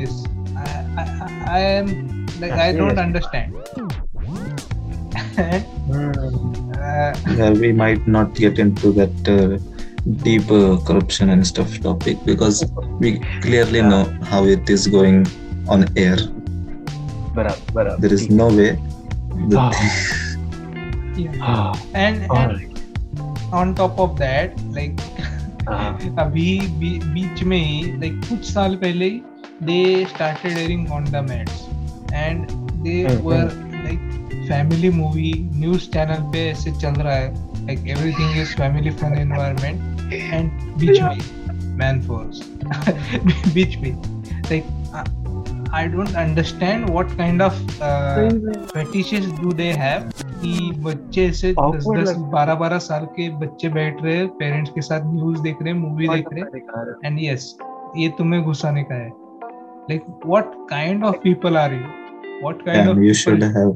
[2.35, 2.99] this I I, I am like I don't Yes.
[2.99, 3.55] understand
[5.37, 5.65] and,
[6.77, 9.59] uh, yeah, we might not get into that uh,
[10.23, 12.65] deep uh, corruption and stuff topic because
[12.99, 13.89] we clearly Yeah.
[13.89, 15.27] know how it is going
[15.69, 16.17] on air.
[17.35, 18.79] बराबर बराबर There is no way.
[19.49, 19.73] The Ah.
[21.17, 21.37] yeah.
[21.39, 22.71] हाँ, and, हाँ, and
[23.53, 25.01] on top of that like
[25.69, 29.23] हाँ, अभी B, बीच में ही like कुछ साल पहले ही
[29.63, 31.67] they started airing condom ads
[32.16, 32.48] and
[32.84, 34.00] they were like
[34.50, 40.14] family movie news channel पे ऐसे चल रहा है like everything is family fun environment
[40.14, 42.42] and बीच में मैन फोर्स
[43.54, 43.92] बीच में
[44.32, 47.54] like I don't understand what kind of
[48.76, 53.30] fetishes do they have कि बच्चे से दस Awkward दस लगता बारह बारह साल के
[53.38, 56.96] बच्चे बैठ रहे हैं पेरेंट्स के साथ न्यूज़ देख रहे हैं मूवी देख रहे हैं।
[57.06, 57.56] एंड यस
[57.98, 59.10] ये तुम्हें घुसाने का है
[59.90, 62.05] like what kind of people are you
[62.54, 63.76] kind of yeah, you should have.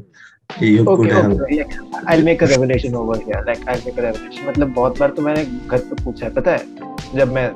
[0.49, 1.32] You could Okay, have.
[1.32, 1.65] okay.
[2.08, 3.43] I'll make a revelation over here.
[3.47, 4.47] Like I'll make a revelation.
[4.47, 7.47] मतलब बहुत बार तो मैंने घर पे पूछा है पता है जब मैं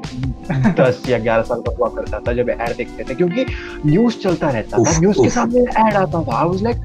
[0.76, 3.46] दस या ग्यारह साल का हुआ करता था जब ऐड देखते थे क्योंकि
[3.86, 6.78] न्यूज़ चलता रहता था न्यूज़ के सामने ऐड आता था आई वाज लाइक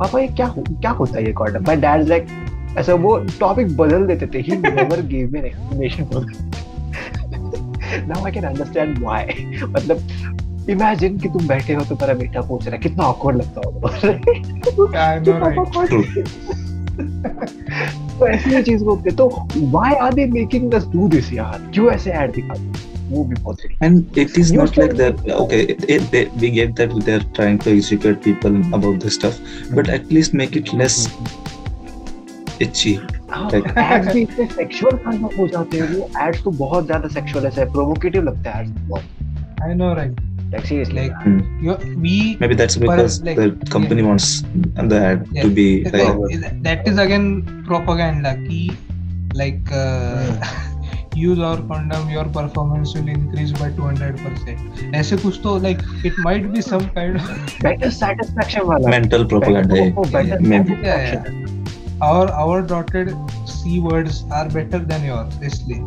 [0.00, 2.26] पापा ये क्या क्या होता है ये कॉर्डम माय डैड लाइक
[2.78, 6.26] ऐसा वो टॉपिक बदल देते थे he never give me an explanation for
[8.08, 10.06] now I can understand why मतलब
[10.70, 15.00] इमेजिन कि तुम बैठे हो तो तुम्हारा बेटा पूछ रहा है कितना ऑकवर्ड लगता होगा
[15.06, 15.58] आई नो राइट
[18.18, 21.90] तो ऐसी ही चीज़ को तो why are they making us do this यार क्यों
[21.92, 22.92] ऐसे ऐड दिखाते हैं?
[23.10, 25.32] वो भी बहुत सही And it is News not like channel- that.
[25.40, 29.40] Okay, it, it, they, we get that they're trying to educate people about this stuff,
[29.78, 30.96] but at least make it less
[32.66, 32.94] itchy.
[33.52, 37.08] Like- ads भी इतने sexual kind of हो जाते हैं वो ads तो बहुत ज़्यादा
[37.18, 39.22] sexual ऐसे प्रोवोकेटिव लगता है एड्स बहुत
[39.64, 40.16] I know, right?
[40.52, 41.38] Like seriously Like Hmm.
[41.66, 44.08] you, we Maybe that's because like, the company yeah.
[44.10, 44.28] wants
[44.92, 45.42] the ad Yeah.
[45.46, 47.26] to be Like, like that is again
[47.70, 48.60] propaganda ki
[49.40, 50.52] like uh,
[51.22, 56.46] use our condom your performance will increase by 200% ऐसे कुछ तो like it might
[56.54, 57.28] be some kind of
[57.66, 59.74] better satisfaction वाला mental propaganda.
[59.74, 60.78] Better- oh, better Yeah, maybe.
[60.84, 61.50] satisfaction.
[62.10, 63.10] our our dotted
[63.56, 65.80] c words are better than yours इसलिए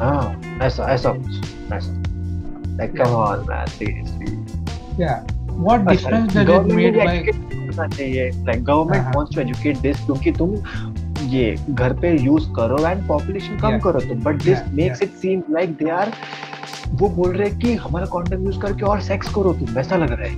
[0.00, 2.01] हाँ ऐसा ऐसा कुछ ऐसा
[2.78, 4.28] like come on man seriously
[4.98, 5.22] yeah
[5.66, 7.16] what difference does it made by
[7.88, 10.54] चाहिए like government हाँ, wants to educate this क्योंकि तुम
[11.30, 13.78] ये घर पे यूज़ करो एंड पॉपुलेशन कम.
[13.78, 16.12] करो तुम but this makes it seem like they are
[16.92, 20.12] वो बोल रहे हैं कि हमारा कंटेंट यूज़ करके और सेक्स करो तुम वैसा लग
[20.12, 20.34] रहा है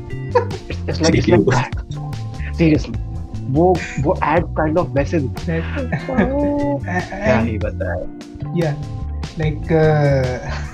[0.89, 2.99] it's like it's like seriously
[3.55, 7.59] वो वो एड काइंड ऑफ़ मैसेज क्या ही
[8.57, 8.75] yeah
[9.39, 10.74] like uh,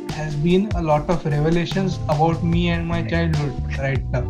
[0.17, 4.23] has been a lot of revelations about me and my childhood right now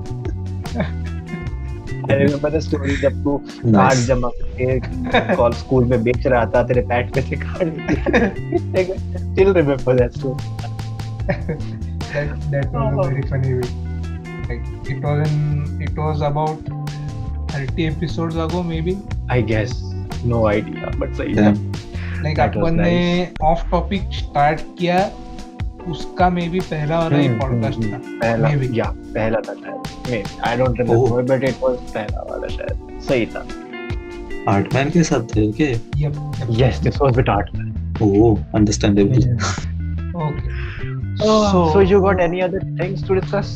[2.10, 6.64] I remember the story जब तू कार्ड जमा करके कॉल स्कूल में बेच रहा था
[6.72, 7.72] तेरे पैट पे से card
[9.36, 10.38] still remember that story
[12.14, 13.70] that that was a very funny way
[14.50, 14.66] like
[14.96, 15.38] it was in
[15.90, 16.72] it was about
[17.54, 18.98] 30 episodes ago maybe
[19.38, 19.76] I guess
[20.34, 21.54] no idea but सही Yeah.
[21.54, 22.98] था like अपन ने
[23.52, 24.98] ऑफ़ टॉपिक स्टार्ट किया
[25.90, 30.12] उसका मे भी पहला और ही पॉडकास्ट था। पहला मे भी या पहला था शायद
[30.12, 33.46] may I don't remember but it was पहला वाला शायद। सही था।
[34.50, 35.72] आर्टमैन के साथ थे okay
[36.62, 39.18] yes this was with Artman oh understandable
[40.18, 40.44] okay
[41.74, 43.48] so you got any other things to discuss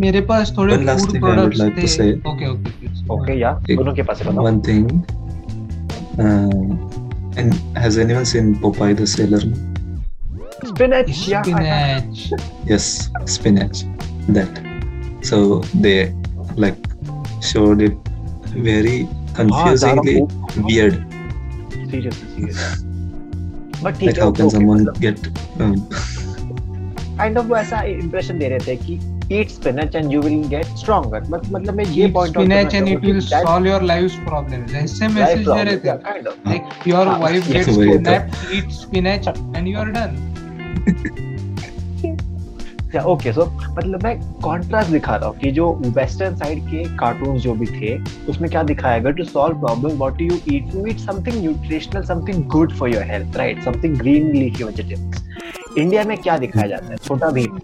[0.00, 2.70] मेरे पास थोड़े फ़ूड प्रोडक्ट्स थे। ओके ओके
[3.14, 4.86] ओके या दोनों के पास बताओ। One thing
[7.38, 9.42] and has anyone seen Popeye the sailor
[10.71, 12.21] spinach yeah I- spinach
[12.71, 12.85] Yes,
[13.25, 13.83] spinach.
[14.35, 14.59] That.
[15.29, 15.39] So
[15.85, 16.13] they
[16.55, 16.77] like
[17.41, 17.97] showed it
[18.69, 18.97] very
[19.37, 20.95] हाँ, ज़्यादा confusingly वो- weird.
[21.91, 22.91] seriously seriously
[23.83, 25.17] but ठीक Like है how okay, can okay, someone मतलब get
[25.61, 25.75] um,
[27.17, 28.99] kind of वो ऐसा impression दे रहे थे कि
[29.39, 32.89] eat spinach and you will get stronger but मतलब मैं ये Eat point spinach and
[32.93, 37.05] it will solve your life's problems ऐसे मैसेज दे रहे थे kind of like your
[37.05, 40.17] हाँ, wife yes, gets वही तो। kidnapped eat spinach and you are done
[42.94, 43.44] या ओके सो
[43.78, 47.98] मतलब मैं कॉन्ट्रास्ट दिखा रहा हूँ कि जो वेस्टर्न साइड के कार्टून जो भी थे
[48.28, 48.98] उसमें क्या दिखाया?
[48.98, 53.02] गया to solve problem what you eat you eat something nutritional something good for your
[53.02, 55.28] health right something green leafy vegetables
[55.78, 56.96] India में क्या दिखाया जाता है?
[56.96, 57.58] छोटा भीम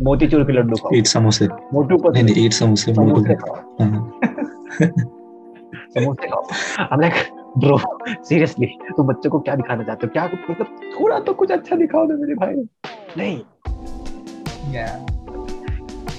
[0.00, 1.48] मोतीचूर के लड्डू खाओ। Eat samosa?
[1.74, 2.54] मोटू पतलू नहीं samosa.
[2.54, 4.20] समोसे मोटू खाओ। हाँ.
[5.88, 6.42] समोसे खाओ।
[6.92, 7.78] I'm like ब्रो
[8.28, 8.66] सीरियसली
[8.96, 12.16] तुम बच्चों को क्या दिखाना चाहते हो क्या मतलब थोड़ा तो कुछ अच्छा दिखाओ ना
[12.16, 12.54] मेरे भाई
[13.18, 13.38] नहीं
[14.74, 14.92] yeah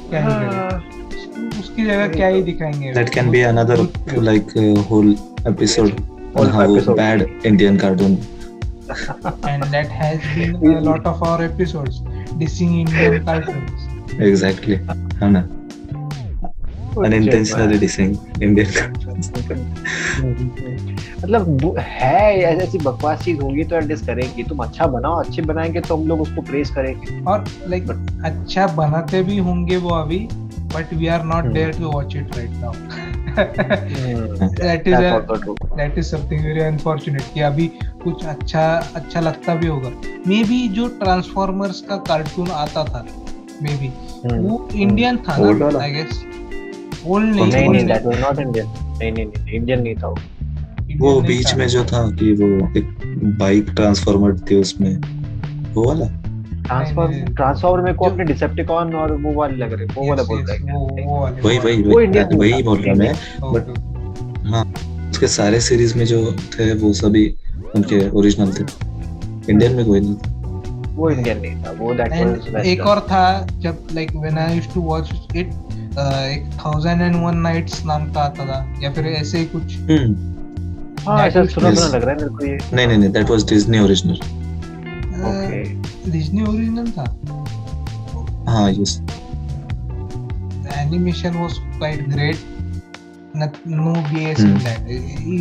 [0.10, 3.78] क्या ही करें उसकी जगह क्या ही दिखाएँगे That can be another
[4.30, 5.12] like uh, whole
[6.36, 8.18] on how bad Indian cartoon.
[9.50, 12.02] and that has been a lot of our episodes
[12.42, 13.88] dissing Indian cartoons
[14.30, 14.80] Exactly.
[15.22, 15.44] है ना?
[16.98, 19.32] Unintentionally dissing Indian cartoons.
[21.24, 25.96] मतलब है ऐसी बकवास चीज़ होगी तो एडजस्ट करेंगे। तुम अच्छा बनाओ अच्छे बनाएँगे तो
[25.98, 30.20] हम लोग उसको प्रेस करेंगे। और लाइक like, अच्छा बनाते भी होंगे वो अभी
[30.76, 31.54] but we are not Hmm.
[31.54, 32.74] There to watch it right now
[34.56, 34.98] that is
[35.78, 37.68] that is something very unfortunate कि अभी
[38.04, 39.90] कुछ अच्छा अच्छा लगता भी होगा।
[40.28, 43.06] मे बी जो ट्रांसफॉर्मर्स का कार्टून आता था
[43.64, 43.92] मे बी
[44.26, 46.24] हम्म। वो इंडियन था ना आई गेस
[47.08, 48.68] ओल्ड नहीं नहीं that was not Indian
[49.00, 50.18] नहीं नहीं इंडियन नहीं था वो।
[50.98, 52.46] वो बीच में जो था कि वो
[52.78, 52.98] एक
[53.40, 54.98] बाइक ट्रांसफॉर्मर थी उसमें।
[55.74, 56.06] वो वाला?
[56.64, 60.24] ट्रांसफॉर्म नहीं, नहीं। ट्रांसफॉर्मर में को अपने डिसेप्टिकॉन और वो वाले लग रहे वो वाला
[60.24, 61.84] बोल रहे हैं वही वही
[62.52, 63.14] वही। बोल रहा मैं।
[63.54, 63.80] but-
[64.48, 64.74] हाँ
[65.10, 67.36] उसके सारे सीरीज़ में जो थे वो सभी
[67.76, 68.64] उनके ओरिजिनल थे।
[69.50, 70.32] इंडियन में कोई नहीं था।
[70.96, 72.12] वो इंडियन नहीं था। वो दैट
[72.54, 75.48] वाज एक और था जब like when I used to watch it
[75.98, 80.39] एक थाउज़ेंड एंड वन नाइट्स नाम का आता था या फिर ऐसे ही कुछ। हम्म।
[81.10, 83.50] हाँ ऐसा सुना सुना लग रहा है मेरे को ये। नहीं नहीं नहीं that was
[83.50, 84.18] Disney original
[85.30, 85.64] okay
[86.12, 87.06] Disney original था?
[88.52, 89.02] हाँ yes
[90.78, 92.38] animation was quite great
[93.36, 94.54] no BS in.
[94.60, 94.88] That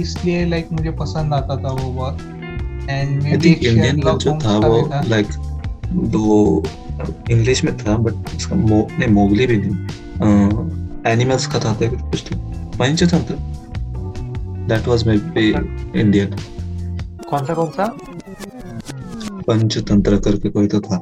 [0.01, 2.21] इसलिए लाइक मुझे पसंद आता था वो बहुत.
[2.91, 5.29] And I may think Indian जो था वो लाइक
[6.15, 6.65] वो
[7.31, 11.13] इंग्लिश में था बट उसका मो नहीं मोगली भी नहीं.
[11.13, 12.37] एनिमल्स का था था कुछ तो.
[12.79, 13.35] Panchatantra
[14.69, 15.49] that was maybe
[16.01, 16.35] Indian
[17.31, 17.87] कौन सा कौन सा?
[19.49, 20.97] पंचतंत्र करके कोई तो था।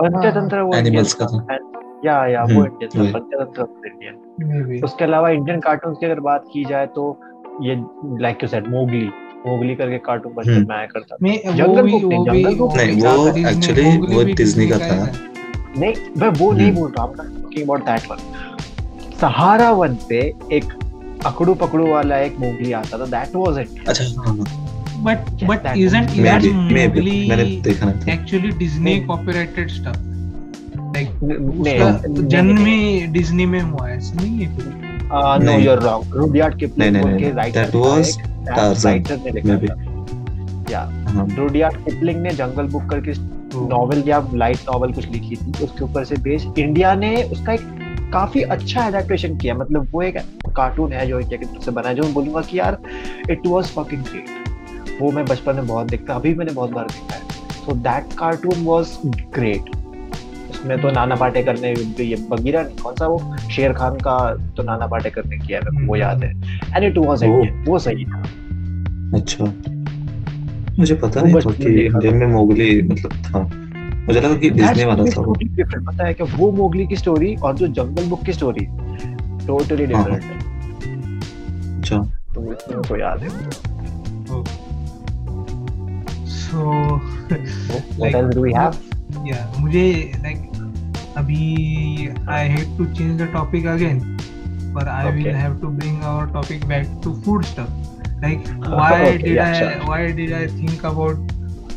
[0.00, 1.58] पंचतंत्र वो Animals Indian का था।
[2.06, 4.14] या या वो हम्म, इंडियन था पंचतंत्र इंडियन
[4.48, 7.20] मे बी उसके अलावा इंडियन कार्टून की अगर बात की जाए तो
[7.62, 7.74] ये
[8.22, 9.04] like you said Mowgli
[9.46, 13.00] Mowgli करके कार्टून बचपन हम्म। में आया करता मैं जंगल बुक नहीं, जंगल बुक नहीं,
[13.02, 15.12] वो Mowgli वो Disney का था।
[15.78, 18.18] नहीं मैं वो नहीं हम्म। बोल रहा हूँ talking about that one
[19.20, 20.18] Sahara one पे
[20.52, 20.64] एक
[21.26, 24.04] अकड़ू पकड़ू वाला एक मोगली आता था दैट वाज इट अच्छा
[25.02, 29.98] but but maybe maybe था। actually Disney copyrighted stuff?
[30.94, 34.48] Like नहीं। उसका जन्म ही डिज्नी में हुआ है ऐसा नहीं है
[35.44, 38.16] no you are wrong Rudyard Kipling नहीं, writer that was
[38.48, 39.70] Tarzan, writer ने लिखा maybe.
[39.70, 39.74] था
[40.70, 40.82] या
[41.38, 43.12] रुडयार्ड किपलिंग ने जंगल बुक करके
[43.68, 47.60] नॉवेल या लाइट नॉवेल कुछ लिखी थी उसके ऊपर से बेस्ड इंडिया ने उसका एक
[48.12, 50.16] काफ़ी अच्छा एडेप्टेशन किया। मतलब वो एक
[50.56, 52.78] कार्टून है जो इंडिया की तरफ़ से बना है जो मैं बोलूँगा कि यार
[53.30, 57.14] इट वाज फकिंग ग्रेट वो मैं बचपन में बहुत देखता अभी मैंने बहुत बार देखा
[57.14, 57.20] है।
[57.56, 58.96] So that cartoon was
[59.34, 59.70] great
[60.50, 61.70] उसमें तो नाना पाटेकर ने
[62.04, 63.36] ये बगीरा नहीं कौन सा वो?
[63.50, 64.18] शेर खान का
[64.56, 66.30] तो नाना पाटेकर ने किया है मेरे को वो याद है।
[66.76, 67.46] And it was oh.
[67.66, 68.22] वो सही था।
[69.14, 69.44] अच्छा।
[70.78, 73.40] मुझे पता नहीं था कि इंडियन में मोगली मतलब था।
[74.08, 77.34] मुझे लगा कि डिज्नी वाला था वो। डिफरेंट पता है कि वो मोगली की स्टोरी
[77.36, 78.64] और जो जंगल बुक की स्टोरी
[79.46, 80.36] टोटली डिफरेंट है।
[81.78, 81.98] अच्छा।
[82.34, 83.28] तो इतना को याद है।
[86.28, 86.62] So
[87.98, 88.72] what else do we have
[89.26, 89.84] या मुझे
[90.22, 90.38] लाइक
[91.16, 91.42] अभी
[92.30, 94.00] I have to change the topic again
[94.74, 97.70] पर I will have to bring our topic back to food stuff
[98.22, 101.32] like why did I why did I think about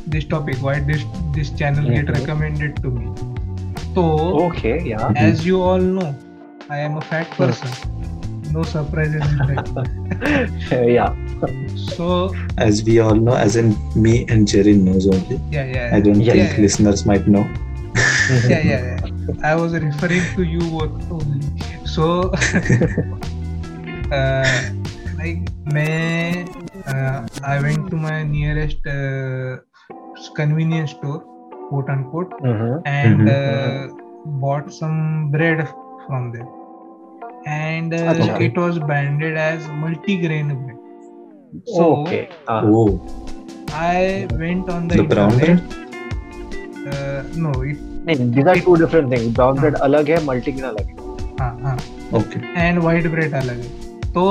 [0.08, 1.04] this topic why this
[1.38, 2.18] this channel get Mhm.
[2.20, 3.08] recommended to me
[3.94, 4.04] so
[4.48, 6.16] okay yeah as you all know
[6.70, 7.70] I am a fat person
[8.52, 9.66] no surprises in that
[11.00, 11.14] yeah
[11.76, 16.02] so as we all know as in me and Jerry knows only yeah yeah I
[16.02, 16.62] don't Yeah, think yeah.
[16.68, 17.46] listeners might know
[18.48, 19.00] yeah, yeah, yeah.
[19.44, 21.42] I was referring to you both only.
[21.84, 22.32] So,
[24.12, 24.62] uh,
[25.20, 25.42] like,
[25.76, 26.48] मैं,
[26.88, 29.60] uh, I went to my nearest uh,
[30.30, 31.20] convenience store,
[31.70, 32.82] quote unquote, Mhm.
[32.86, 33.32] and Mhm.
[33.36, 33.88] uh,
[34.44, 35.68] bought some bread
[36.08, 36.50] from there.
[37.48, 38.40] And uh, Acha.
[38.42, 40.78] it was branded as multigrain bread.
[41.66, 43.02] So, okay uh, oh
[43.74, 45.62] I went on the, the brown bread
[46.92, 50.88] Uh, no, it, नहीं these are two different things brown bread अलग है multigrain अलग
[50.88, 50.96] है
[51.42, 51.76] हाँ, हाँ.
[52.20, 54.24] okay and white bread अलग है तो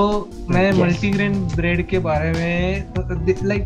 [0.50, 0.80] मैं Yes.
[0.80, 3.64] मल्टीग्रेन ब्रेड के बारे में लाइक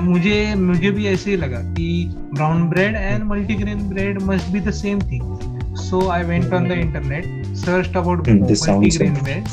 [0.00, 4.70] मुझे मुझे भी ऐसे ही लगा कि brown bread and multigrain bread must be the
[4.70, 9.44] same thing so I went on the internet search about Hmm, multigrain bread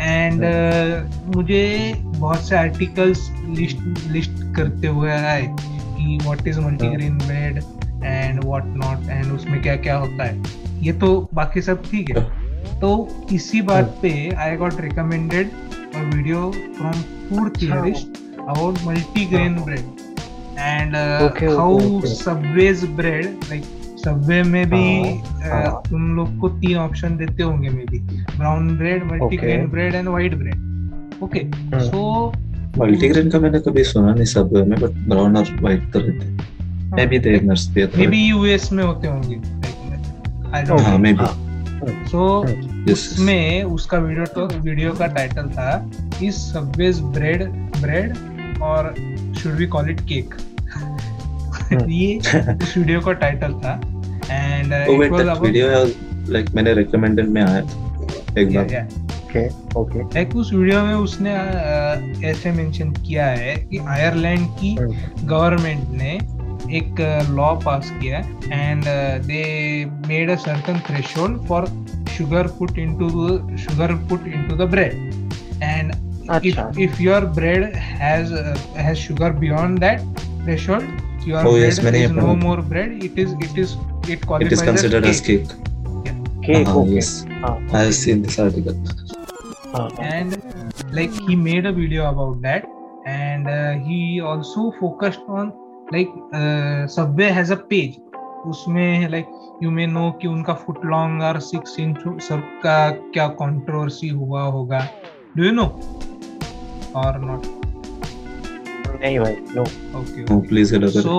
[0.00, 0.44] and
[1.36, 7.62] मुझे बहुत से आर्टिकल्स लिस्ट लिस्ट करते हुए आए कि what is multigrain bread
[8.04, 10.42] and what not and उसमें क्या क्या होता है।
[10.82, 12.24] ये तो बाकी सब ठीक है।
[12.80, 15.50] तो इसी बात पे I got recommended
[15.96, 20.08] video from food theorist about multigrain bread
[20.58, 22.12] and Okay, okay, how okay.
[22.14, 23.64] Subway's bread like
[24.04, 25.82] Subway में भी हाँ, uh, हाँ.
[25.90, 27.98] तुम लोग को तीन ऑप्शन देते होंगे maybe
[28.36, 29.70] brown bread multigrain Okay.
[29.72, 31.44] Bread and white bread okay
[31.88, 32.32] so
[32.78, 37.06] multigrain का मैंने कभी सुना नहीं सब में बट ब्राउन और व्हाइट तो रहते मे
[37.06, 39.36] बी दे नर्स भी मे बी यूएस में होते होंगे.
[40.56, 41.36] आई डोंट हाँ मे बी हाँ.
[42.08, 42.24] सो
[42.92, 45.70] उसमें उसका वीडियो तो वीडियो का टाइटल था
[46.22, 47.42] इज़ सबवेज ब्रेड
[47.80, 48.14] ब्रेड
[48.62, 48.94] और
[49.38, 50.34] should we call it cake
[51.72, 52.16] ये
[52.62, 53.80] उस वीडियो का टाइटल था.
[54.30, 55.84] And it was about video
[56.32, 57.62] like मैंने रिकमेंडेड में आया
[58.38, 58.88] एक बार.
[59.30, 60.02] okay okay.
[60.14, 61.32] लाइक उस वीडियो में उसने
[62.28, 64.74] ऐसे मेंशन किया है कि आयरलैंड की
[65.24, 66.12] गवर्नमेंट ने
[66.76, 67.00] एक
[67.30, 68.18] लॉ पास किया
[68.52, 68.84] and
[69.26, 69.44] they
[70.08, 71.66] made a certain threshold for
[72.16, 73.08] sugar put into
[73.56, 74.92] sugar put into the bread
[75.62, 75.92] and
[76.30, 78.34] अच्छा। If your bread has
[78.96, 80.00] sugar beyond that
[80.44, 83.74] threshold your oh yes no more bread it is it is
[84.12, 85.48] it qualifies is considered as cake
[86.46, 87.00] cake okay
[87.40, 88.74] हाँ I have this article
[90.00, 90.36] and
[90.94, 92.64] like he made a video about that
[93.08, 93.48] and
[93.86, 95.52] he also focused on
[95.92, 97.96] like Subway has a page
[98.46, 99.26] उसमें like
[99.62, 104.88] you may know कि उनका foot long और six inch सब क्या controversy हुआ होगा।
[105.36, 105.64] Do you know
[106.96, 107.42] और not
[109.02, 109.62] नहीं भाई no
[110.00, 111.18] okay okay please hello so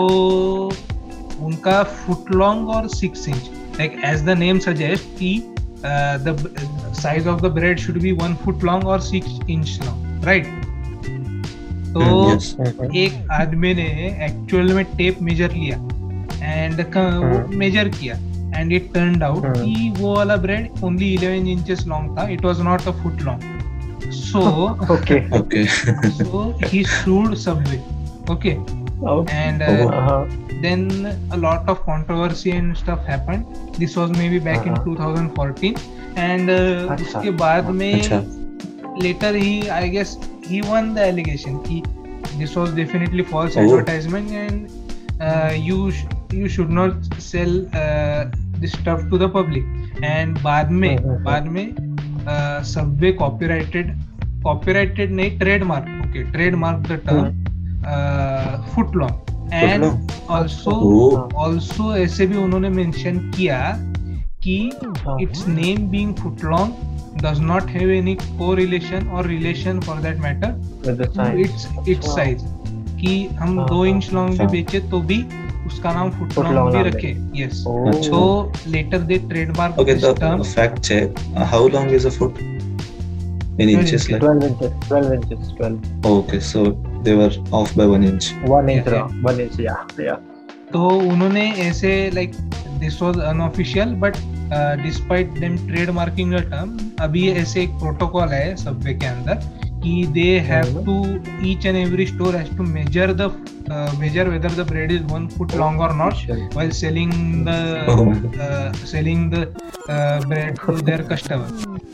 [1.42, 3.50] उनका फुट लॉन्ग और six inch
[3.80, 5.56] like as the name suggest कि
[5.86, 6.56] the
[7.02, 10.48] size of the bread should be 1 foot long और 6 इंच लॉन्ग राइट
[11.94, 12.02] तो
[12.96, 13.88] एक आदमी ने
[14.26, 15.78] एक्चुअल में टेप मेजर लिया
[16.44, 16.86] एंड
[17.56, 18.00] मेजर hmm.
[18.00, 18.16] किया
[18.60, 22.28] एंड इट टर्न आउट कि वो वाला ब्रेड ओनली 11 इंचेस लॉन्ग था.
[22.30, 23.61] It was not a foot long
[24.20, 24.40] so
[24.96, 25.66] okay Okay.
[26.20, 26.42] so
[26.72, 27.82] he sued subway
[28.36, 28.56] okay
[29.12, 29.14] Oh.
[29.36, 30.18] and uh, Oh.
[30.64, 30.82] then
[31.36, 34.74] a lot of controversy and stuff happened this was maybe back Uh-huh.
[34.74, 35.80] in 2014
[36.26, 36.60] and uh,
[36.96, 38.20] अच्छा। उसके बाद में अच्छा
[39.06, 39.50] later he
[39.80, 40.14] i guess
[40.52, 41.80] he won the allegation he
[42.42, 43.66] this was definitely false Oh.
[43.66, 44.70] advertisement and
[45.30, 46.06] uh, you sh-
[46.42, 48.22] you should not sell uh,
[48.64, 49.64] this stuff to the public
[50.16, 51.91] and बाद में हम्म, हम्म, बाद में uh,
[52.66, 53.92] Subway copyrighted
[54.44, 58.96] copyrighted नहीं trademark okay trademark the term foot
[59.54, 59.84] and
[60.30, 60.72] also
[61.36, 63.60] also ऐसे भी उन्होंने mention किया
[64.44, 64.58] कि
[65.22, 71.40] its name being foot long does not have any correlation और relation for that matter
[71.40, 72.46] its its size
[73.02, 75.24] कि हम दो इंच लॉन्ग भी बेचे तो भी
[75.72, 77.12] उसका नाम फुटलॉन्ग भी रखे।
[77.42, 77.64] Yes
[78.06, 78.22] so
[78.68, 81.20] later they trademark okay the fact check
[81.52, 86.66] how long is a foot in inches 12 inches 12 inches 12 okay so
[87.06, 88.88] they were off by 1 inch 1 inch
[89.26, 90.16] 1 inch या
[90.74, 92.36] तो उन्होंने ऐसे like
[92.80, 94.18] this was unofficial but
[94.84, 100.30] despite them trademarking the term अभी ऐसे एक protocol है Subway के अंदर कि they
[100.48, 103.32] have hmm. To each and every store has to measure the
[104.00, 106.38] measure whether the bread is one foot long और not Sure.
[106.56, 107.14] while selling
[107.46, 107.58] the
[107.94, 108.04] Oh.
[108.46, 109.42] uh, selling the
[109.90, 111.48] uh, bread to their customer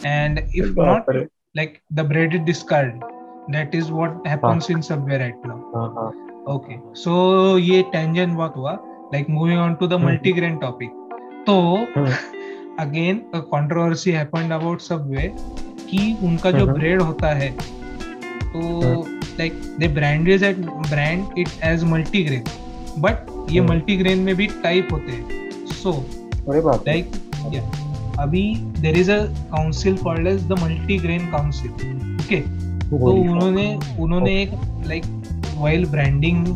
[0.05, 1.11] and if not
[1.55, 3.05] like the bread is discarded
[3.49, 6.09] that is what happens in subway right now हाँ, हाँ,
[6.55, 7.15] okay so
[7.59, 8.77] ये tangent बहुत हुआ
[9.13, 10.91] like moving on to the hmm. multigrain topic
[11.47, 11.57] तो
[11.95, 12.17] हम्म।
[12.79, 15.31] again a controversy happened about subway
[15.89, 17.49] कि उनका जो हम्म। Bread होता है
[18.53, 19.05] तो
[19.39, 22.43] like they brand is at brand it as multigrain
[22.99, 25.49] but ये। मल्टीग्रेन में भी टाइप होते हैं.
[25.73, 25.91] सो।
[26.87, 27.11] लाइक
[28.19, 28.43] अभी
[28.81, 29.17] there is a
[29.51, 32.39] council called as the multigrain council okay
[32.89, 33.67] तो उन्होंने
[33.99, 34.51] उन्होंने एक
[34.87, 35.03] like
[35.57, 36.47] while branding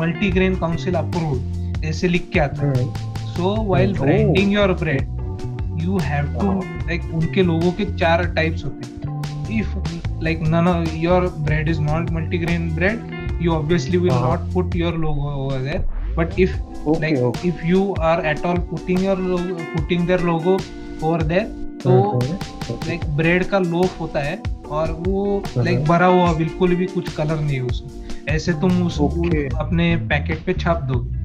[0.00, 2.86] multigrain council approve ऐसे लिख के आता है।
[3.34, 4.00] So while Hmm.
[4.02, 6.52] Branding your bread you have to
[6.86, 9.11] like उनके लोगों के चार टाइप्स होते हैं.
[9.54, 9.76] If
[10.24, 14.28] like none of your bread is not multigrain bread you obviously will Uh-huh.
[14.28, 15.82] not put your logo over there
[16.16, 16.54] but if
[16.86, 17.48] okay, like okay.
[17.48, 20.56] if you are at all putting your logo putting their logo
[21.02, 21.48] over there
[21.82, 24.36] तो हम्म, like bread का loaf होता है
[24.70, 25.22] और वो
[25.56, 29.42] like हम्म। भरा हुआ बिल्कुल भी कुछ कलर नहीं है उसमें ऐसे तुम उस Okay.
[29.60, 31.20] अपने पैकेट पे छाप दोगे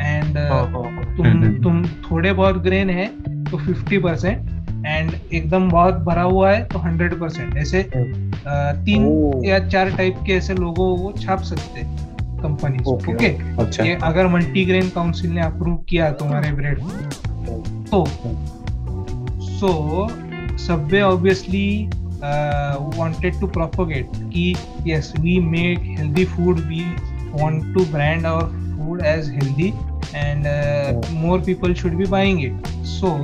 [0.00, 3.06] एंड हाँ, हाँ, हाँ। तुम हम्म। तुम थोड़े बहुत ग्रेन है
[3.50, 9.44] तो फिफ्टी परसेंट एंड एकदम बहुत भरा हुआ है तो हंड्रेड परसेंट ऐसे हम्म। तीन
[9.44, 11.84] या चार टाइप के ऐसे लोगों को छाप सकते
[12.40, 13.60] कंपनी ओके okay, okay?
[13.60, 16.80] अच्छा। अगर मल्टीग्रेन काउंसिल ने अप्रूव किया तुम्हारे ब्रेड
[17.90, 18.04] तो
[19.50, 19.72] सो
[20.58, 21.68] सब ऑब्वियसली
[22.22, 24.54] वांटेड टू प्रोपोगेट कि
[24.86, 26.82] yes we make healthy food we
[27.32, 28.44] want to brand our
[28.76, 29.72] food as healthy
[30.14, 30.46] and
[31.14, 33.16] more people should be buying it so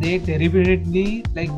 [0.00, 1.50] they deliberately like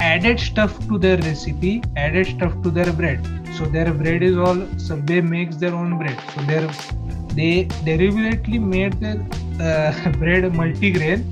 [0.00, 3.26] added stuff to their recipe added stuff to their bread
[3.58, 6.68] so their bread is all subway makes their own bread so their
[7.34, 9.18] they deliberately made their
[9.60, 11.24] uh, bread multigrain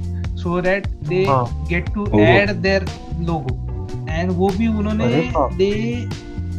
[0.42, 1.46] so that they हाँ.
[1.68, 2.20] get to Oh.
[2.24, 2.82] add their
[3.20, 3.54] logo
[4.16, 5.08] and वो भी उन्होंने
[5.62, 6.08] they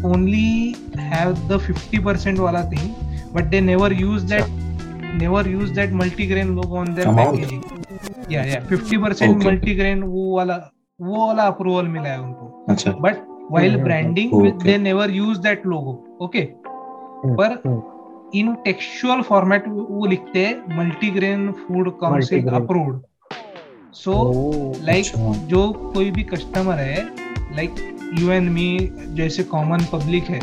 [0.04, 0.76] only
[1.14, 2.90] have the 50% वाला thing
[3.34, 4.50] but they never use that
[5.24, 7.64] never use that multigrain logo on their packaging
[8.30, 9.48] yeah yeah 50% Okay.
[9.48, 10.56] multigrain वो वाला
[11.00, 13.22] वो वाला approval मिला है उनको अच्छा but
[13.54, 14.66] while branding with, okay.
[14.66, 15.94] they never use that logo
[16.28, 16.46] okay
[17.24, 22.64] हम्म, पर इन टेक्सचुअल फॉर्मेट वो लिखते हैं multigrain food council Multigrain.
[22.64, 23.02] Approved
[23.96, 24.14] so.
[24.86, 25.06] Like.
[25.48, 25.62] जो
[25.94, 27.04] कोई भी कस्टमर है
[27.56, 27.76] लाइक
[28.20, 28.68] यू एंड मी
[29.16, 30.40] जैसे कॉमन पब्लिक है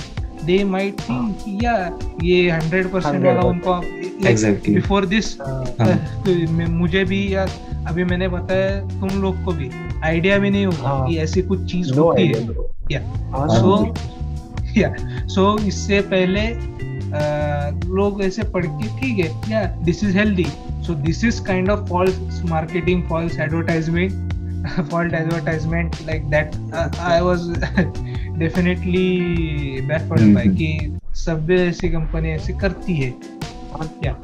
[0.46, 4.74] दे माइट थिंक यार ये हंड्रेड परसेंट वाला 100% उनको.
[4.74, 7.50] बिफोर दिस हाँ, हाँ। मुझे भी यार
[7.86, 9.70] अभी मैंने बताया तुम लोग को भी
[10.04, 13.94] आइडिया भी नहीं होगा हाँ। कि ऐसी कुछ चीज़ no होती है। So, हाँ,
[14.76, 14.94] या
[15.28, 16.48] सो इससे पहले
[17.94, 20.46] लोग ऐसे पढ़ के ठीक है या this is healthy
[20.86, 24.26] so this is kind of false marketing false advertisement
[24.90, 26.56] false advertisement like that.
[26.72, 27.20] Uh, I
[28.35, 34.15] was definitely baffled by कि सब ऐसी कंपनी ऐसे करती है और क्या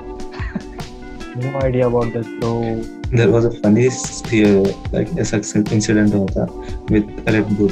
[1.37, 6.45] no idea about this so there was a funny uh, like a success incident hota
[6.89, 7.71] with Red Bull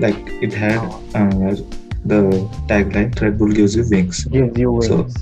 [0.00, 0.78] like it had
[1.14, 1.56] uh,
[2.04, 5.14] the tagline Red Bull gives you wings gives you So- wings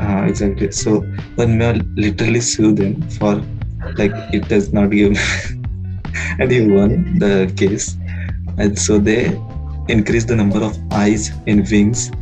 [0.00, 1.00] uh, exactly so
[1.36, 3.42] when me literally sue them for
[3.96, 5.16] like it does not give
[6.38, 7.96] and he won the case
[8.58, 9.40] and so they
[9.89, 12.11] increased the number of eyes in wings.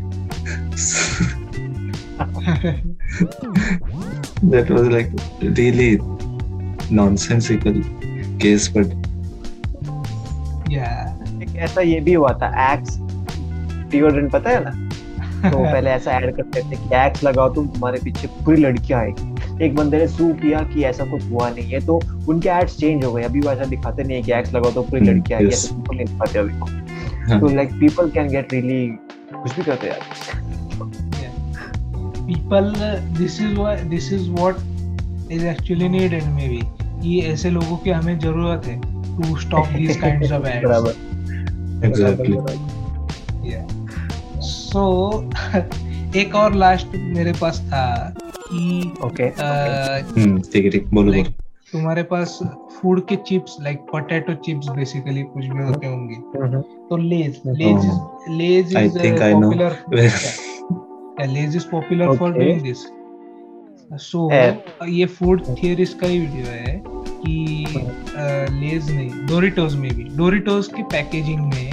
[4.52, 5.10] That was like
[5.42, 6.00] really
[6.90, 7.82] nonsensical
[8.40, 8.88] case but
[10.70, 11.06] yeah.
[11.44, 12.98] एक ऐसा ये भी हुआ था x
[13.92, 14.90] deodorant पता है ना?
[15.52, 19.66] तो पहले ऐसा ऐड करते थे कि एक्स लगाओ तुम तुम्हारे पीछे पूरी लड़कियाँ आएगी।
[19.66, 23.06] एक बंदे ने सू किया कि ऐसा कुछ हुआ नहीं है तो उनके एड्स चेंज
[23.06, 25.40] हो गए। अभी वो ऐसा दिखाते नहीं है कि एक्स लगाओ तो पूरी Hmm, लड़कियाँ
[25.40, 25.54] आएगी.
[25.54, 26.89] ऐसा नहीं दिखाते अभी।
[27.30, 27.40] हाँ.
[27.40, 28.86] तो like people can get really
[29.34, 30.38] कुछ भी करते हैं यार
[32.30, 34.60] people uh, this is why this is what
[35.30, 36.62] is actually needed maybe
[37.02, 38.80] कि ऐसे लोगों की हमें ज़रूरत है
[39.18, 40.94] to stop these kinds of ads बराबर
[41.88, 42.38] exactly
[43.50, 43.66] yeah
[44.42, 44.84] so
[46.16, 47.86] एक और लास्ट मेरे पास था
[48.18, 52.40] कि ओके uh, hmm, ठीक है ठीक बोलो like बोलो तुम्हारे पास
[52.82, 56.16] फ़ूड के chips like potato chips basically कुछ भी होते होंगे।
[56.90, 57.98] तो Lay's Lay's is
[58.38, 58.98] Lay's is.
[59.34, 59.72] Popular
[61.28, 62.80] Lay's is popular for doing this
[64.02, 64.30] so.
[64.88, 67.36] ये फ़ूड थियरिस्ट का ही वीडियो है कि
[68.60, 71.70] लेज नहीं डोरिटोज में भी। डोरिटोज की पैकेजिंग में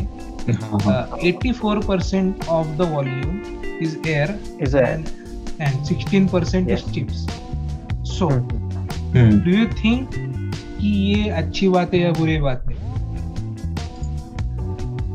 [0.49, 3.37] 84% of the volume
[3.85, 4.29] is air
[4.63, 5.09] is and,
[5.67, 6.83] and 16% Yes.
[6.83, 7.19] is chips.
[8.11, 9.33] So, hmm.
[9.47, 10.05] do you think
[10.81, 12.85] कि ये अच्छी बात है या बुरी बात है?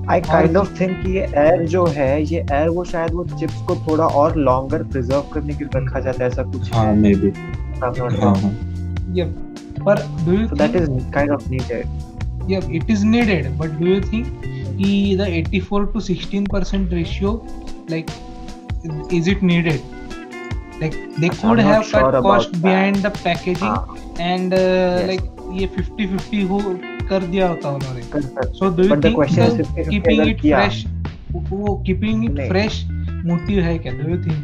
[0.09, 3.76] आई काइंड ऑफ़ थिंक ये एयर जो है ये एयर वो शायद वो चिप्स को
[3.88, 7.32] थोड़ा और लॉन्गर प्रिजर्व करने के लिए रखा जाता है ऐसा कुछ हाँ मे बी
[9.82, 14.01] पर do you that is kind of needed ये it is needed but do you
[14.01, 17.34] think कि the 84 to 16 percent ratio
[17.91, 18.05] like
[19.14, 19.82] is it needed
[20.82, 25.22] like they could have cut cost behind the packaging and like
[25.60, 26.60] ये 50-50 हो
[27.10, 30.86] कर दिया होता उन्होंने the 50-50 keeping अगर it किया- fresh,
[31.32, 32.78] वो keeping it नहीं। fresh
[33.26, 33.93] motive है क्या?
[33.93, 34.39] Do you think?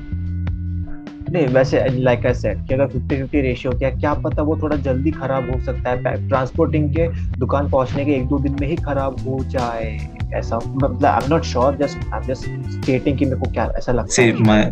[1.31, 4.77] नहीं वैसे लाइक आई सेड कि अगर 50 50 रेशियो क्या क्या पता वो थोड़ा
[4.77, 7.07] जल्दी खराब हो सकता है ट्रांसपोर्टिंग के
[7.39, 11.33] दुकान पहुँचने के एक दो दिन में ही खराब हो जाए ऐसा मतलब I am
[11.33, 14.43] not sure just I am just stating कि मेरे को क्या ऐसा लगता सी है
[14.43, 14.71] माय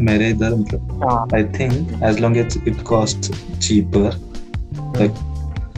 [0.00, 3.30] मेरे इधर मतलब I think as long as it costs
[3.66, 4.10] cheaper,
[4.94, 5.14] like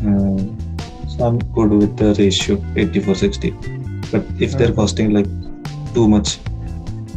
[0.05, 0.39] uh,
[1.09, 4.11] so I'm good with the ratio 84-60.
[4.11, 5.27] But if they're costing like
[5.95, 6.39] too much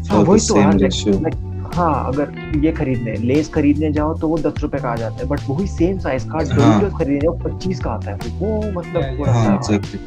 [0.09, 1.37] हाँ, for the तो same ratio, like,
[1.75, 5.25] हाँ अगर ये खरीदने लेस खरीदने जाओ तो वो दस रुपए का आ जाता है
[5.27, 9.57] बट वही सेम साइज़ का हाँ। खरीदने जाओ पच्चीस का आता है वो मतलब हाँ
[9.59, 9.99] exactly.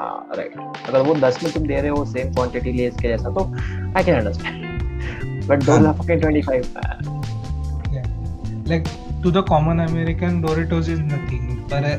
[0.00, 0.54] हाँ राइट
[0.88, 3.44] अगर वो दस में तुम दे रहे हो सेम क्वांटिटी लेस के जैसा तो
[3.96, 7.20] I can understand but though हाँ। Like fucking 25
[8.64, 8.86] Like
[9.22, 11.64] to the common American, Doritos is nothing.
[11.68, 11.98] But uh,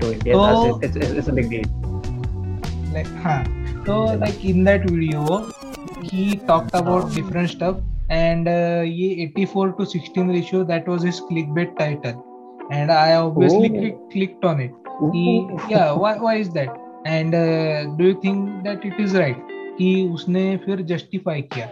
[0.00, 1.62] to Indian तो- it's, it's, it's a big deal
[2.92, 3.44] like huh.
[3.86, 5.50] So like in that video,
[6.02, 7.76] he talked about different stuff,
[8.08, 12.24] and uh, ये 84 to 16 ratio that was his clickbait title,
[12.70, 13.78] and I obviously Oh.
[13.80, 14.72] click, clicked on it.
[15.12, 16.76] He, yeah, why why is that?
[17.06, 19.46] And uh, do you think that it is right?
[19.78, 21.68] कि उसने फिर justify किया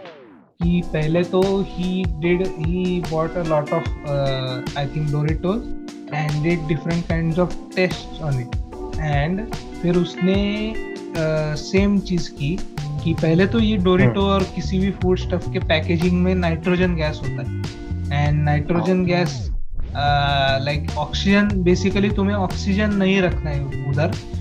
[0.63, 2.79] कि पहले तो ही did he
[3.09, 5.61] bought a lot of uh, I think Doritos
[6.11, 8.57] and did different kinds of tests on it.
[9.09, 10.35] And फिर उसने
[11.57, 12.55] same uh, चीज़ की
[13.03, 17.21] कि पहले तो ये डोरिटो और किसी भी फ़ूड स्टफ़ के पैकेजिंग में नाइट्रोजन गैस
[17.23, 19.39] होता है। And nitrogen gas
[20.65, 24.38] like oxygen basically तुम्हें ऑक्सीजन नहीं रखना है उधर। एंड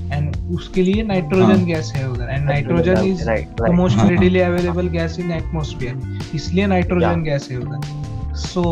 [0.54, 3.98] उसके लिए नाइट्रोजन हाँ। गैस है उधर and nitrogen is the most.
[4.08, 8.62] Readily available gas in atmosphere इसलिए नाइट्रोजन गैस है उधर। So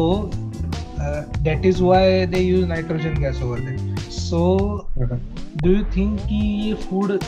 [1.01, 4.41] that is why they use nitrogen gas over there so
[5.62, 7.18] do you think कि ये फ़ूड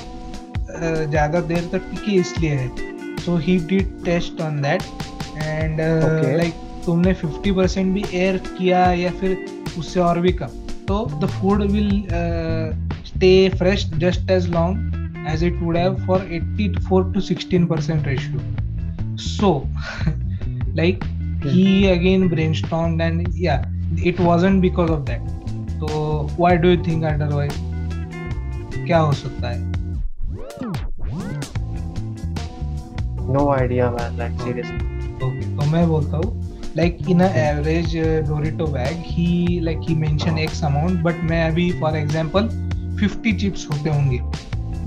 [0.71, 2.69] ज़्यादा देर तक टिके इसलिए है?
[3.25, 4.83] So he did test on that
[5.37, 6.55] and like
[6.87, 9.37] तुमने 50% भी एयर किया या फिर
[9.79, 10.51] उससे और भी कम?
[10.89, 11.91] तो the food will
[13.18, 18.40] Stay fresh just as long as it would have for 84 to 16 percent ratio
[19.26, 19.52] so
[20.80, 21.06] like
[21.44, 23.64] he again brainstormed and yeah
[24.12, 25.22] it wasn't because of that
[25.76, 26.02] so
[26.38, 27.62] why do you think otherwise
[28.86, 29.72] क्या हो सकता है
[33.26, 34.18] No idea, man.
[34.18, 34.82] Like seriously.
[35.24, 37.96] Okay तो मैं बोलता हूँ like in average
[38.28, 42.50] Dorito bag he like he mention x amount but मैं अभी फॉर एग्जांपल
[43.03, 44.17] 50 चिप्स होते होंगे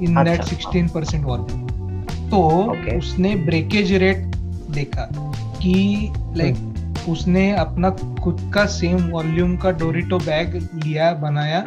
[0.06, 1.70] इन दैट अच्छा। 16 परसेंट वॉल्यूम
[2.30, 2.42] तो
[2.74, 2.98] Okay.
[2.98, 4.18] उसने ब्रेकेज रेट
[4.72, 5.08] देखा
[5.58, 7.90] कि लाइक उसने अपना
[8.24, 10.56] खुद का सेम वॉल्यूम का डोरिटो बैग
[10.86, 11.60] लिया बनाया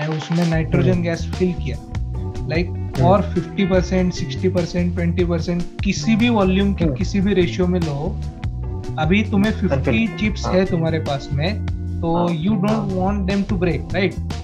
[0.00, 1.76] एंड उसमें नाइट्रोजन। गैस फिल किया
[2.48, 7.34] लाइक और 50 percent sixty percent twenty percent किसी भी वॉल्यूम के हम्म। किसी भी
[7.34, 8.16] रेशियो में लो
[8.98, 11.66] अभी तुम्हें 50 चिप्स हाँ। है तुम्हारे पास में
[12.00, 14.39] तो हाँ, यू डोंट हाँ। Want them to break right हाँ,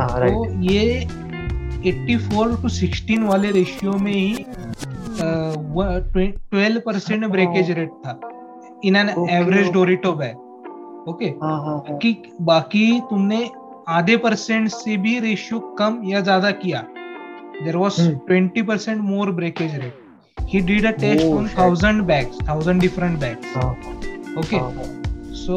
[0.00, 1.06] तो ये
[1.90, 4.44] 84 टू 16 वाले रेशियो में ही
[5.20, 8.18] ट्वेल्व परसेंट ब्रेकेज रेट था
[8.84, 10.36] in an average Dorito bag
[11.08, 11.96] okay हाँ, हाँ, हाँ.
[11.98, 13.48] कि बाकी तुमने
[13.88, 16.84] आधे परसेंट से भी रेशियो कम या ज़्यादा किया
[17.64, 18.00] there was.
[18.26, 20.04] Twenty percent more breakage rate
[20.50, 21.56] he did a test Oh, on shit.
[21.58, 23.70] thousand bags thousand different bags हाँ,
[24.38, 24.84] okay हाँ, हाँ.
[25.38, 25.56] so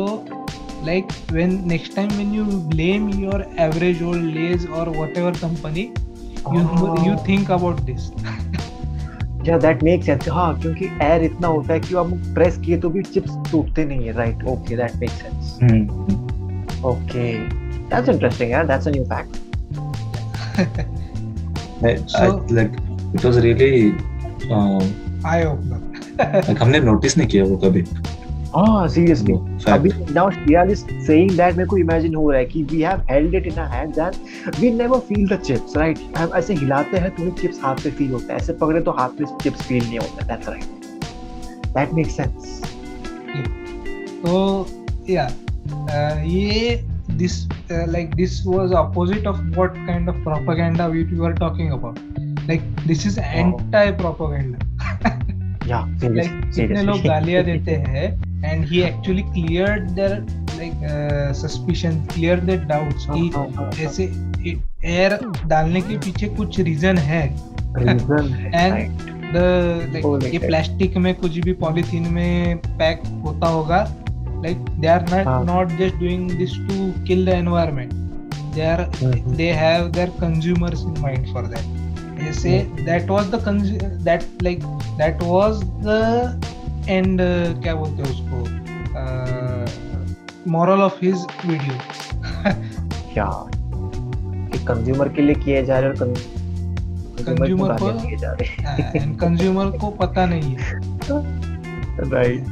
[0.88, 5.84] like when next time when you blame your average old lays or whatever company
[6.54, 7.26] you you हाँ.
[7.26, 8.12] think about this
[9.48, 10.28] Yeah, that makes sense.
[10.30, 14.06] हाँ क्योंकि air इतना होता है कि आप प्रेस किए तो भी चिप्स टूटते नहीं
[14.08, 15.84] है right okay that makes sense Hmm.
[16.86, 17.24] Okay
[17.90, 19.38] that's interesting यार that's a new fact
[21.82, 22.74] I, So- I like
[23.16, 23.94] it was really
[24.52, 24.82] uh,
[25.34, 25.80] eye opener
[26.48, 27.82] like हमने नोटिस नहीं किया वो कभी
[28.56, 29.34] हाँ सीरियसली.
[29.72, 30.30] अभी नाउ
[30.72, 33.60] is saying that मेरे को इमेजिन हो रहा है कि we have held it in
[33.60, 34.16] our hands and
[34.62, 38.12] we never feel the chips right हम ऐसे हिलाते हैं तो चिप्स हाथ पे फील
[38.12, 40.66] होता है ऐसे पकड़े तो हाथ में चिप्स फील नहीं होता right
[41.76, 42.62] that makes sense
[44.24, 44.66] so
[45.06, 45.32] yeah
[45.90, 46.86] uh, ये
[47.18, 52.00] this uh, like this was opposite of what kind of propaganda we were talking about
[52.48, 54.58] like this is anti propaganda
[55.68, 60.24] yeah like कितने लोग गालियाँ देते हैं and he actually cleared their
[60.58, 64.04] like uh, suspicion cleared their doubts कि हाँ, हाँ, हाँ, ऐसे
[64.86, 67.24] एयर डालने के पीछे कुछ रीजन है
[70.06, 70.40] Oh, ये.
[70.48, 73.84] प्लास्टिक में कुछ भी पॉलीथीन में पैक होता होगा
[74.44, 75.44] लाइक दे आर नॉट हाँ.
[75.46, 77.30] Not just doing this to kill the
[78.56, 79.36] they are Mhm.
[79.40, 81.68] they have their consumers in mind for that
[82.20, 82.56] they say
[82.88, 84.64] that was the cons- that like
[85.02, 86.00] that was the
[86.90, 88.38] uh, क्या बोलते हैं उसको
[90.52, 91.78] moral of his video
[93.14, 93.26] क्या
[94.52, 95.96] कि consumer के लिए किए जा रहे और
[97.26, 100.68] कंज्यूमर को को- गालियाँ दिए जा रहे and consumer को पता नहीं है
[102.14, 102.44] right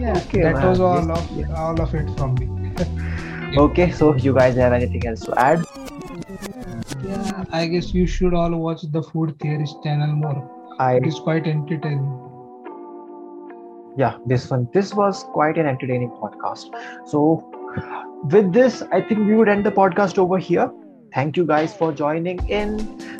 [0.00, 0.64] yeah Okay, that man.
[0.68, 1.52] was all Yes, of yeah.
[1.60, 2.46] all of it from me
[3.62, 5.62] okay so you guys have anything else to add
[7.06, 10.36] yeah I guess you should all watch the food theorist channel more
[10.79, 12.21] I it is quite entertaining
[13.97, 17.23] yeah this one this was quite an entertaining podcast so
[18.31, 20.69] with this i think we would end the podcast over here
[21.13, 22.77] thank you guys for joining in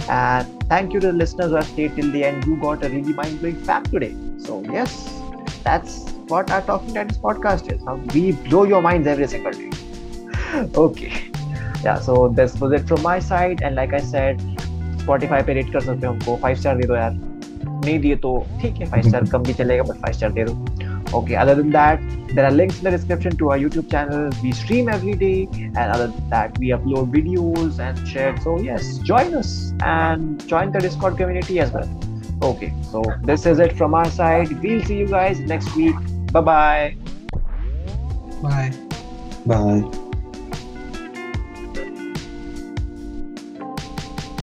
[0.09, 2.89] and thank you to the listeners who have stayed till the end you got a
[2.89, 5.21] really mind-blowing fact today so yes
[5.63, 9.69] that's what our talking Titans podcast is How we blow your minds every single day
[10.75, 11.11] okay
[11.83, 14.41] yeah so this was it from my side and like i said
[15.03, 17.34] spotify पे rate कर सकते हो हमको five star दे दो यार
[17.86, 20.86] नहीं दिए तो ठीक है फाइव स्टार कम भी चलेगा बट फाइव स्टार दे दो
[21.14, 22.00] Okay, other than that,
[22.34, 24.30] there are links in the description to our YouTube channel.
[24.42, 28.36] We stream every day, and other than that, we upload videos and share.
[28.40, 31.88] So, yes, join us and join the Discord community as well.
[32.42, 34.50] Okay, so this is it from our side.
[34.62, 35.94] We'll see you guys next week.
[36.32, 36.96] Bye bye.
[38.42, 38.72] bye
[39.46, 40.05] Bye.